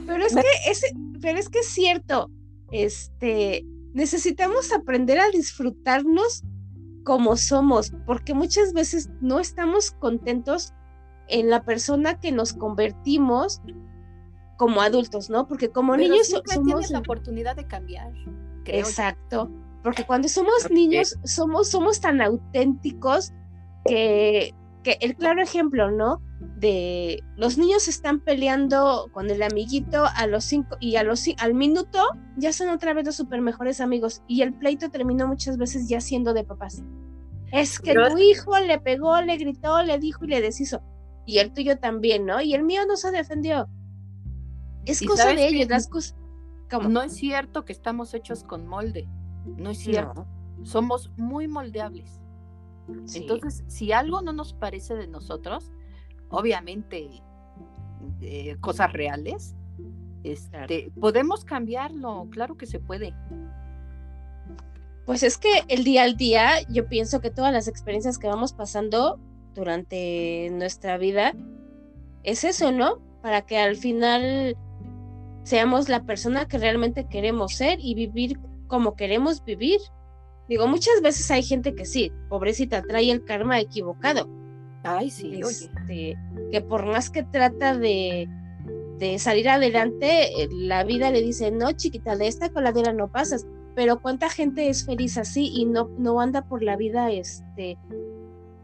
pero 0.07 0.25
es 0.25 0.35
que 0.35 0.43
es, 0.71 0.83
pero 1.21 1.39
es 1.39 1.49
que 1.49 1.61
es 1.61 1.69
cierto. 1.69 2.31
Este, 2.71 3.65
necesitamos 3.93 4.73
aprender 4.73 5.19
a 5.19 5.29
disfrutarnos 5.31 6.43
como 7.05 7.37
somos, 7.37 7.93
porque 8.07 8.33
muchas 8.35 8.73
veces 8.73 9.11
no 9.21 9.41
estamos 9.41 9.91
contentos 9.93 10.73
en 11.29 11.51
la 11.51 11.63
persona 11.65 12.19
que 12.19 12.33
nos 12.33 12.53
convertimos 12.55 13.61
como 14.57 14.81
adultos, 14.81 15.31
¿no? 15.31 15.47
Porque 15.49 15.71
como 15.71 15.93
Pero 15.95 16.05
niños 16.11 16.29
siempre 16.29 16.55
somos 16.55 16.67
tienes 16.67 16.91
la 16.91 16.99
oportunidad 17.01 17.57
de 17.57 17.67
cambiar. 17.67 18.13
creo 18.65 18.83
yo. 18.83 18.89
Exacto. 18.89 19.51
Porque 19.83 20.05
cuando 20.05 20.29
somos 20.29 20.71
niños, 20.71 21.17
somos, 21.25 21.69
somos 21.71 22.01
tan 22.01 22.21
auténticos 22.23 23.33
que, 23.85 24.55
que 24.83 24.97
el 25.01 25.15
claro 25.17 25.43
ejemplo, 25.43 25.91
¿no? 25.91 26.23
De 26.57 27.23
los 27.37 27.59
niños 27.59 27.89
están 27.89 28.21
peleando 28.21 29.09
con 29.13 29.29
el 29.31 29.43
amiguito 29.43 30.05
a 30.17 30.27
los 30.27 30.45
cinco 30.45 30.77
y 30.81 30.97
a 30.97 31.03
los 31.03 31.25
al 31.39 31.55
minuto 31.55 32.01
ya 32.37 32.53
son 32.53 32.69
otra 32.71 32.95
vez 32.95 33.05
los 33.05 33.17
super 33.17 33.41
mejores 33.41 33.81
amigos 33.81 34.23
y 34.29 34.43
el 34.43 34.55
pleito 34.55 34.91
terminó 34.91 35.27
muchas 35.27 35.59
veces 35.59 35.89
ya 35.89 36.01
siendo 36.01 36.33
de 36.33 36.45
papás. 36.45 36.83
Es 37.53 37.79
que 37.79 37.93
Pero- 37.93 38.09
tu 38.11 38.19
hijo 38.19 38.59
le 38.59 38.79
pegó, 38.81 39.21
le 39.21 39.37
gritó, 39.37 39.83
le 39.83 39.99
dijo 39.99 40.25
y 40.25 40.29
le 40.29 40.41
deshizo. 40.41 40.81
Y 41.27 41.39
el 41.39 41.53
tuyo 41.53 41.79
también, 41.79 42.27
¿no? 42.27 42.41
Y 42.41 42.55
el 42.55 42.63
mío 42.65 42.83
no 42.87 42.97
se 42.97 43.11
defendió. 43.11 43.69
Es 44.87 45.03
¿Y 45.03 45.07
cosa 45.07 45.29
de 45.29 45.47
ellos, 45.47 45.69
las 45.69 45.89
cosas. 45.89 46.17
¿Cómo? 46.71 46.89
No 46.89 47.03
es 47.03 47.13
cierto 47.13 47.65
que 47.65 47.73
estamos 47.73 48.15
hechos 48.15 48.45
con 48.45 48.67
molde. 48.67 49.09
No 49.57 49.71
es 49.71 49.79
cierto. 49.79 50.27
Somos 50.63 51.11
muy 51.17 51.49
moldeables. 51.49 52.21
Sí. 53.05 53.19
Entonces, 53.19 53.65
si 53.67 53.93
algo 53.93 54.23
no 54.23 54.33
nos 54.33 54.53
parece 54.53 54.95
de 54.95 55.07
nosotros, 55.07 55.73
obviamente 56.29 57.23
eh, 58.21 58.57
cosas 58.61 58.93
reales, 58.93 59.55
este, 60.23 60.91
podemos 60.99 61.45
cambiarlo, 61.45 62.29
claro 62.31 62.57
que 62.57 62.67
se 62.67 62.81
puede. 62.81 63.15
Pues 65.05 65.23
es 65.23 65.37
que 65.37 65.65
el 65.69 65.85
día 65.85 66.05
al 66.05 66.17
día, 66.17 66.63
yo 66.71 66.89
pienso 66.89 67.21
que 67.21 67.31
todas 67.31 67.53
las 67.53 67.69
experiencias 67.69 68.19
que 68.19 68.27
vamos 68.27 68.55
pasando 68.55 69.21
durante 69.55 70.49
nuestra 70.53 70.97
vida 70.97 71.35
es 72.23 72.45
eso, 72.45 72.73
¿no? 72.73 72.99
Para 73.23 73.43
que 73.43 73.59
al 73.59 73.77
final 73.77 74.57
seamos 75.45 75.89
la 75.89 76.03
persona 76.03 76.47
que 76.47 76.59
realmente 76.59 77.07
queremos 77.07 77.55
ser 77.55 77.79
y 77.81 77.95
vivir 77.95 78.39
como 78.67 78.97
queremos 78.97 79.45
vivir. 79.45 79.79
Digo, 80.49 80.67
muchas 80.67 81.01
veces 81.03 81.31
hay 81.31 81.43
gente 81.43 81.75
que 81.75 81.85
sí, 81.85 82.13
pobrecita, 82.29 82.83
trae 82.83 83.11
el 83.11 83.25
karma 83.25 83.61
equivocado. 83.61 84.29
Ay, 84.83 85.11
sí. 85.11 85.41
Este, 85.41 86.17
que 86.51 86.61
por 86.61 86.85
más 86.85 87.09
que 87.09 87.23
trata 87.23 87.77
de, 87.77 88.29
de 88.99 89.19
salir 89.19 89.49
adelante, 89.49 90.43
eh, 90.43 90.49
la 90.51 90.85
vida 90.85 91.11
le 91.11 91.23
dice, 91.23 91.51
no, 91.51 91.73
chiquita, 91.73 92.17
de 92.17 92.27
esta 92.27 92.51
coladera 92.51 92.93
no 92.93 93.11
pasas. 93.11 93.47
Pero 93.75 94.01
cuánta 94.01 94.29
gente 94.29 94.69
es 94.69 94.85
feliz 94.85 95.17
así 95.19 95.51
y 95.53 95.65
no, 95.65 95.89
no 95.99 96.21
anda 96.21 96.43
por 96.43 96.63
la 96.63 96.77
vida 96.77 97.11
este 97.11 97.79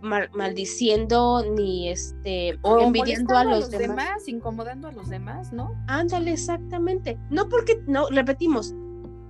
mal- 0.02 0.30
maldiciendo 0.34 1.44
ni 1.56 1.88
este 1.88 2.58
O 2.62 2.78
envidiando 2.80 3.36
a 3.36 3.44
los, 3.44 3.70
demás. 3.70 4.28
incomodando 4.28 4.88
a 4.88 4.92
los 4.92 5.08
demás, 5.08 5.52
¿no? 5.52 5.74
Ándale, 5.86 6.32
exactamente. 6.32 7.18
No 7.30 7.48
porque, 7.48 7.82
no, 7.86 8.08
repetimos, 8.10 8.74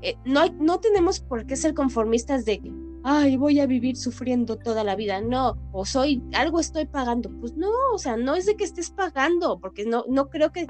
eh, 0.02 0.16
no, 0.24 0.40
hay, 0.40 0.50
no 0.58 0.80
tenemos 0.80 1.20
por 1.20 1.46
qué 1.46 1.56
ser 1.56 1.74
conformistas 1.74 2.44
de 2.44 2.60
que, 2.60 2.72
ay, 3.02 3.36
voy 3.36 3.60
a 3.60 3.66
vivir 3.66 3.96
sufriendo 3.96 4.56
toda 4.56 4.84
la 4.84 4.96
vida. 4.96 5.20
No, 5.20 5.56
o 5.72 5.84
soy, 5.84 6.22
algo 6.34 6.60
estoy 6.60 6.86
pagando. 6.86 7.30
Pues 7.40 7.56
no, 7.56 7.70
o 7.94 7.98
sea, 7.98 8.16
no 8.16 8.34
es 8.34 8.46
de 8.46 8.56
que 8.56 8.64
estés 8.64 8.90
pagando, 8.90 9.58
porque 9.58 9.84
no, 9.84 10.04
no 10.08 10.28
creo 10.30 10.52
que, 10.52 10.66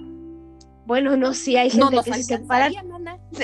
bueno, 0.90 1.16
no, 1.16 1.34
sí 1.34 1.56
hay 1.56 1.70
gente 1.70 1.96
que 2.04 2.12
se 2.14 2.22
separa, 2.24 2.68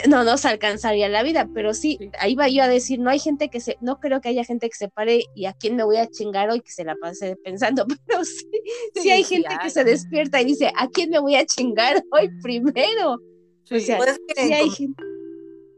no 0.09 0.25
nos 0.25 0.45
alcanzaría 0.45 1.09
la 1.09 1.23
vida, 1.23 1.49
pero 1.55 1.75
sí, 1.75 1.97
Sí. 2.01 2.11
ahí 2.19 2.35
va 2.35 2.49
yo 2.49 2.65
a 2.65 2.69
decir, 2.69 2.99
no 2.99 3.09
hay 3.09 3.21
gente 3.21 3.49
que 3.51 3.61
se, 3.61 3.77
no 3.81 4.01
creo 4.01 4.21
que 4.21 4.31
haya 4.31 4.43
gente 4.43 4.69
que 4.69 4.75
se 4.75 4.89
pare 4.89 5.21
y 5.37 5.45
a 5.47 5.53
quién 5.53 5.77
me 5.77 5.85
voy 5.85 5.99
a 5.99 6.09
chingar 6.09 6.51
hoy 6.51 6.61
que 6.61 6.73
se 6.73 6.83
la 6.83 6.97
pase 7.01 7.37
pensando, 7.45 7.87
pero 8.07 8.25
sí, 8.25 8.49
sí, 8.95 9.01
Sí, 9.03 9.11
hay 9.11 9.23
sí 9.23 9.37
gente 9.37 9.55
que 9.63 9.71
se 9.71 9.85
despierta 9.85 10.41
y 10.43 10.47
dice, 10.47 10.73
¿a 10.77 10.89
quién 10.89 11.11
me 11.11 11.21
voy 11.21 11.37
a 11.37 11.47
chingar 11.47 12.03
hoy 12.11 12.29
primero? 12.43 13.13
O 13.15 13.79
sea, 13.79 13.97
Pues 13.99 14.19
que 14.35 14.43
sí 14.47 14.53
hay 14.53 14.63
como- 14.63 14.73
gente. 14.75 15.03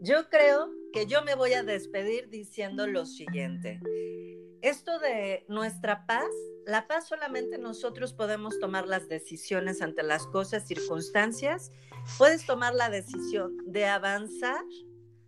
Yo 0.00 0.28
creo 0.30 0.70
que 0.94 1.04
yo 1.06 1.22
me 1.22 1.34
voy 1.34 1.52
a 1.52 1.62
despedir 1.64 2.30
diciendo 2.30 2.86
lo 2.86 3.04
siguiente. 3.04 3.78
Esto 4.62 4.98
de 4.98 5.44
nuestra 5.48 6.06
paz, 6.06 6.28
la 6.66 6.86
paz 6.86 7.08
solamente 7.08 7.58
nosotros 7.58 8.12
podemos 8.12 8.58
tomar 8.58 8.86
las 8.86 9.08
decisiones 9.08 9.80
ante 9.82 10.02
las 10.02 10.26
cosas, 10.26 10.66
circunstancias. 10.66 11.70
Puedes 12.18 12.44
tomar 12.44 12.74
la 12.74 12.90
decisión 12.90 13.56
de 13.66 13.86
avanzar, 13.86 14.64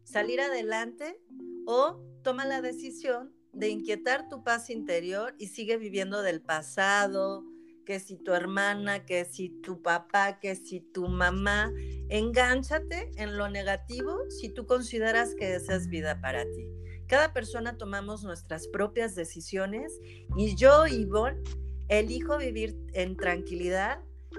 salir 0.05 0.40
adelante 0.40 1.21
o 1.66 2.01
toma 2.23 2.45
la 2.45 2.61
decisión 2.61 3.33
de 3.53 3.69
inquietar 3.69 4.29
tu 4.29 4.43
paz 4.45 4.71
interior 4.71 5.35
y 5.38 5.49
sigue 5.49 5.77
viviendo 5.77 6.23
del 6.23 6.40
pasado, 6.43 7.45
que 7.85 8.01
si 8.01 8.16
tu 8.16 8.33
hermana, 8.33 9.05
que 9.05 9.25
si 9.25 9.49
tu 9.62 9.83
papá, 9.83 10.38
que 10.38 10.55
si 10.55 10.81
tu 10.81 11.09
mamá, 11.09 11.73
engánchate 12.09 13.11
en 13.16 13.37
lo 13.37 13.49
negativo 13.49 14.19
si 14.29 14.49
tú 14.49 14.66
consideras 14.66 15.35
que 15.35 15.55
esa 15.55 15.75
es 15.75 15.88
vida 15.88 16.21
para 16.21 16.45
ti. 16.45 16.80
Cada 17.11 17.33
persona 17.33 17.77
tomamos 17.77 18.23
nuestras 18.23 18.68
propias 18.68 19.16
decisiones 19.16 19.99
y 20.37 20.55
yo, 20.55 20.87
Ivonne, 20.87 21.42
elijo 21.88 22.38
vivir 22.38 22.79
en 22.92 23.16
tranquilidad, 23.16 23.99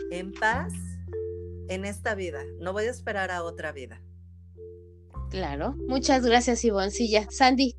en 0.10 0.32
paz, 0.32 0.72
en 1.68 1.84
esta 1.84 2.16
vida. 2.16 2.46
No 2.62 2.72
voy 2.72 2.86
a 2.86 2.92
esperar 2.92 3.30
a 3.30 3.44
otra 3.44 3.74
vida. 3.74 4.02
Claro. 5.32 5.76
Muchas 5.90 6.26
gracias, 6.26 6.64
Ivoncilla. 6.64 7.30
Sandy. 7.30 7.76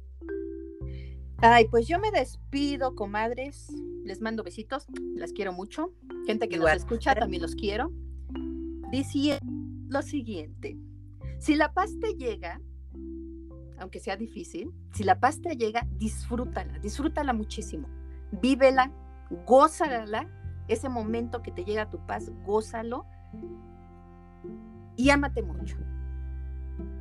Ay, 1.38 1.68
pues 1.70 1.88
yo 1.88 1.98
me 1.98 2.10
despido, 2.10 2.94
comadres. 2.94 3.72
Les 4.04 4.20
mando 4.20 4.42
besitos, 4.42 4.84
las 5.14 5.32
quiero 5.32 5.54
mucho. 5.54 5.94
Gente 6.26 6.50
que 6.50 6.56
Igual. 6.56 6.74
nos 6.74 6.82
escucha, 6.82 7.14
también 7.14 7.40
los 7.40 7.54
quiero. 7.54 7.90
Diciendo 8.90 9.40
lo 9.88 10.02
siguiente: 10.02 10.76
si 11.38 11.54
la 11.54 11.72
paz 11.72 11.92
te 11.98 12.12
llega, 12.14 12.60
aunque 13.82 14.00
sea 14.00 14.16
difícil, 14.16 14.72
si 14.92 15.04
la 15.04 15.18
paz 15.20 15.40
te 15.42 15.56
llega, 15.56 15.86
disfrútala, 15.98 16.78
disfrútala 16.78 17.32
muchísimo. 17.32 17.88
Vívela, 18.30 18.90
gózala, 19.46 20.26
ese 20.68 20.88
momento 20.88 21.42
que 21.42 21.50
te 21.50 21.64
llega 21.64 21.90
tu 21.90 21.98
paz, 22.06 22.30
gózalo 22.44 23.04
y 24.96 25.10
ámate 25.10 25.42
mucho. 25.42 25.76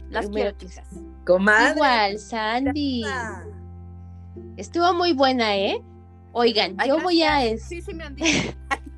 Las 0.10 0.26
Primero 0.26 0.58
quiero, 0.58 0.74
chicas. 0.74 0.90
Comadre. 1.26 1.74
Igual, 1.76 2.18
Sandy. 2.20 3.04
Estuvo 4.58 4.94
muy 4.94 5.14
buena, 5.14 5.56
¿eh? 5.56 5.82
Oigan, 6.34 6.76
Ay, 6.78 6.90
yo 6.90 7.00
voy 7.02 7.22
a... 7.22 7.42
gracias. 7.42 7.62
es- 7.62 7.68
Sí, 7.68 7.82
sí 7.82 7.94
me 7.94 8.04
han 8.06 8.16
dicho. 8.16 8.54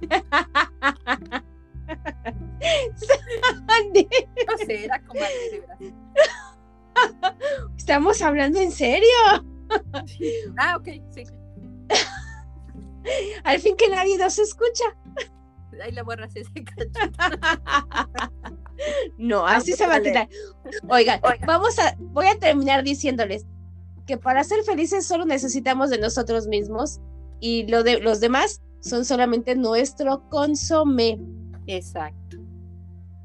Sandy, 3.67 4.07
No 4.49 4.57
sé, 4.65 4.85
era 4.85 5.01
comadre, 5.01 5.33
de 5.51 5.59
verdad. 5.61 5.77
estamos 7.83 8.21
hablando 8.21 8.59
en 8.59 8.71
serio. 8.71 9.09
Ah, 10.57 10.75
ok, 10.77 10.87
sí. 11.09 11.23
Al 13.43 13.59
fin 13.59 13.75
que 13.75 13.89
nadie 13.89 14.17
nos 14.19 14.37
escucha. 14.37 14.83
Ahí 15.83 15.91
le 15.91 16.03
borras 16.03 16.35
ese. 16.35 16.51
No, 19.17 19.47
así 19.47 19.73
se 19.73 19.87
va 19.87 19.95
a 19.95 20.01
quedar. 20.01 20.29
Oigan, 20.89 21.21
vamos 21.45 21.79
a, 21.79 21.95
voy 21.99 22.27
a 22.27 22.37
terminar 22.37 22.83
diciéndoles 22.83 23.45
que 24.05 24.17
para 24.17 24.43
ser 24.43 24.63
felices 24.63 25.05
solo 25.05 25.25
necesitamos 25.25 25.89
de 25.89 25.97
nosotros 25.97 26.47
mismos 26.47 26.99
y 27.39 27.65
lo 27.67 27.83
de 27.83 27.99
los 27.99 28.19
demás 28.19 28.61
son 28.81 29.05
solamente 29.05 29.55
nuestro 29.55 30.27
consomé. 30.29 31.19
Exacto. 31.67 32.42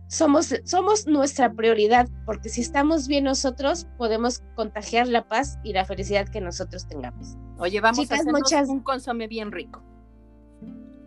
Somos, 0.08 0.54
somos 0.64 1.06
nuestra 1.06 1.52
prioridad, 1.52 2.08
porque 2.24 2.48
si 2.48 2.62
estamos 2.62 3.08
bien 3.08 3.24
nosotros, 3.24 3.86
podemos 3.98 4.42
contagiar 4.56 5.06
la 5.06 5.28
paz 5.28 5.58
y 5.62 5.74
la 5.74 5.84
felicidad 5.84 6.26
que 6.28 6.40
nosotros 6.40 6.88
tengamos. 6.88 7.36
Oye, 7.58 7.80
vamos 7.80 7.98
Chicas, 7.98 8.18
a 8.18 8.22
hacernos 8.22 8.40
muchas- 8.40 8.68
un 8.70 8.80
consome 8.80 9.26
bien 9.28 9.52
rico. 9.52 9.82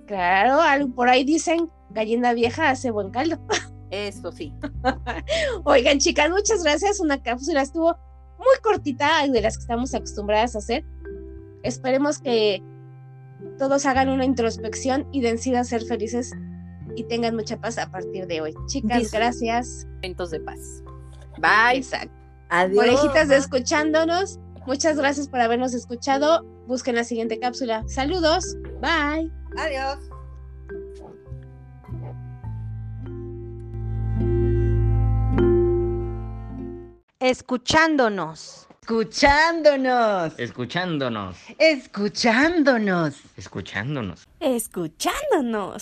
Claro, 0.05 0.61
algo 0.61 0.93
por 0.93 1.09
ahí 1.09 1.23
dicen, 1.23 1.69
gallina 1.89 2.33
vieja 2.33 2.69
hace 2.69 2.91
buen 2.91 3.09
caldo. 3.11 3.39
Eso 3.89 4.31
sí. 4.31 4.53
Oigan, 5.63 5.97
chicas, 5.99 6.29
muchas 6.29 6.63
gracias. 6.63 6.99
Una 6.99 7.21
cápsula 7.21 7.61
estuvo 7.61 7.97
muy 8.37 8.55
cortita 8.61 9.27
de 9.27 9.41
las 9.41 9.57
que 9.57 9.61
estamos 9.61 9.93
acostumbradas 9.93 10.55
a 10.55 10.59
hacer. 10.59 10.85
Esperemos 11.63 12.19
que 12.19 12.61
todos 13.57 13.85
hagan 13.85 14.09
una 14.09 14.25
introspección 14.25 15.07
y 15.11 15.21
decidan 15.21 15.65
ser 15.65 15.83
felices 15.83 16.31
y 16.95 17.03
tengan 17.05 17.35
mucha 17.35 17.57
paz 17.59 17.77
a 17.77 17.89
partir 17.89 18.27
de 18.27 18.41
hoy. 18.41 18.53
Chicas, 18.67 19.11
gracias. 19.11 19.85
Momentos 19.95 20.31
de 20.31 20.39
paz. 20.39 20.83
Bye. 21.37 21.77
Exacto. 21.77 22.13
Adiós. 22.49 22.85
Orejitas 22.85 23.29
de 23.29 23.37
escuchándonos. 23.37 24.39
Muchas 24.65 24.97
gracias 24.97 25.27
por 25.27 25.39
habernos 25.39 25.73
escuchado. 25.73 26.43
Busquen 26.67 26.95
la 26.95 27.03
siguiente 27.03 27.39
cápsula. 27.39 27.83
Saludos. 27.87 28.55
Bye. 28.81 29.31
Adiós. 29.57 29.99
Escuchándonos. 37.19 38.67
Escuchándonos. 38.81 40.33
Escuchándonos. 40.39 41.37
Escuchándonos. 41.59 43.15
Escuchándonos. 43.37 44.27
Escuchándonos. 44.39 45.79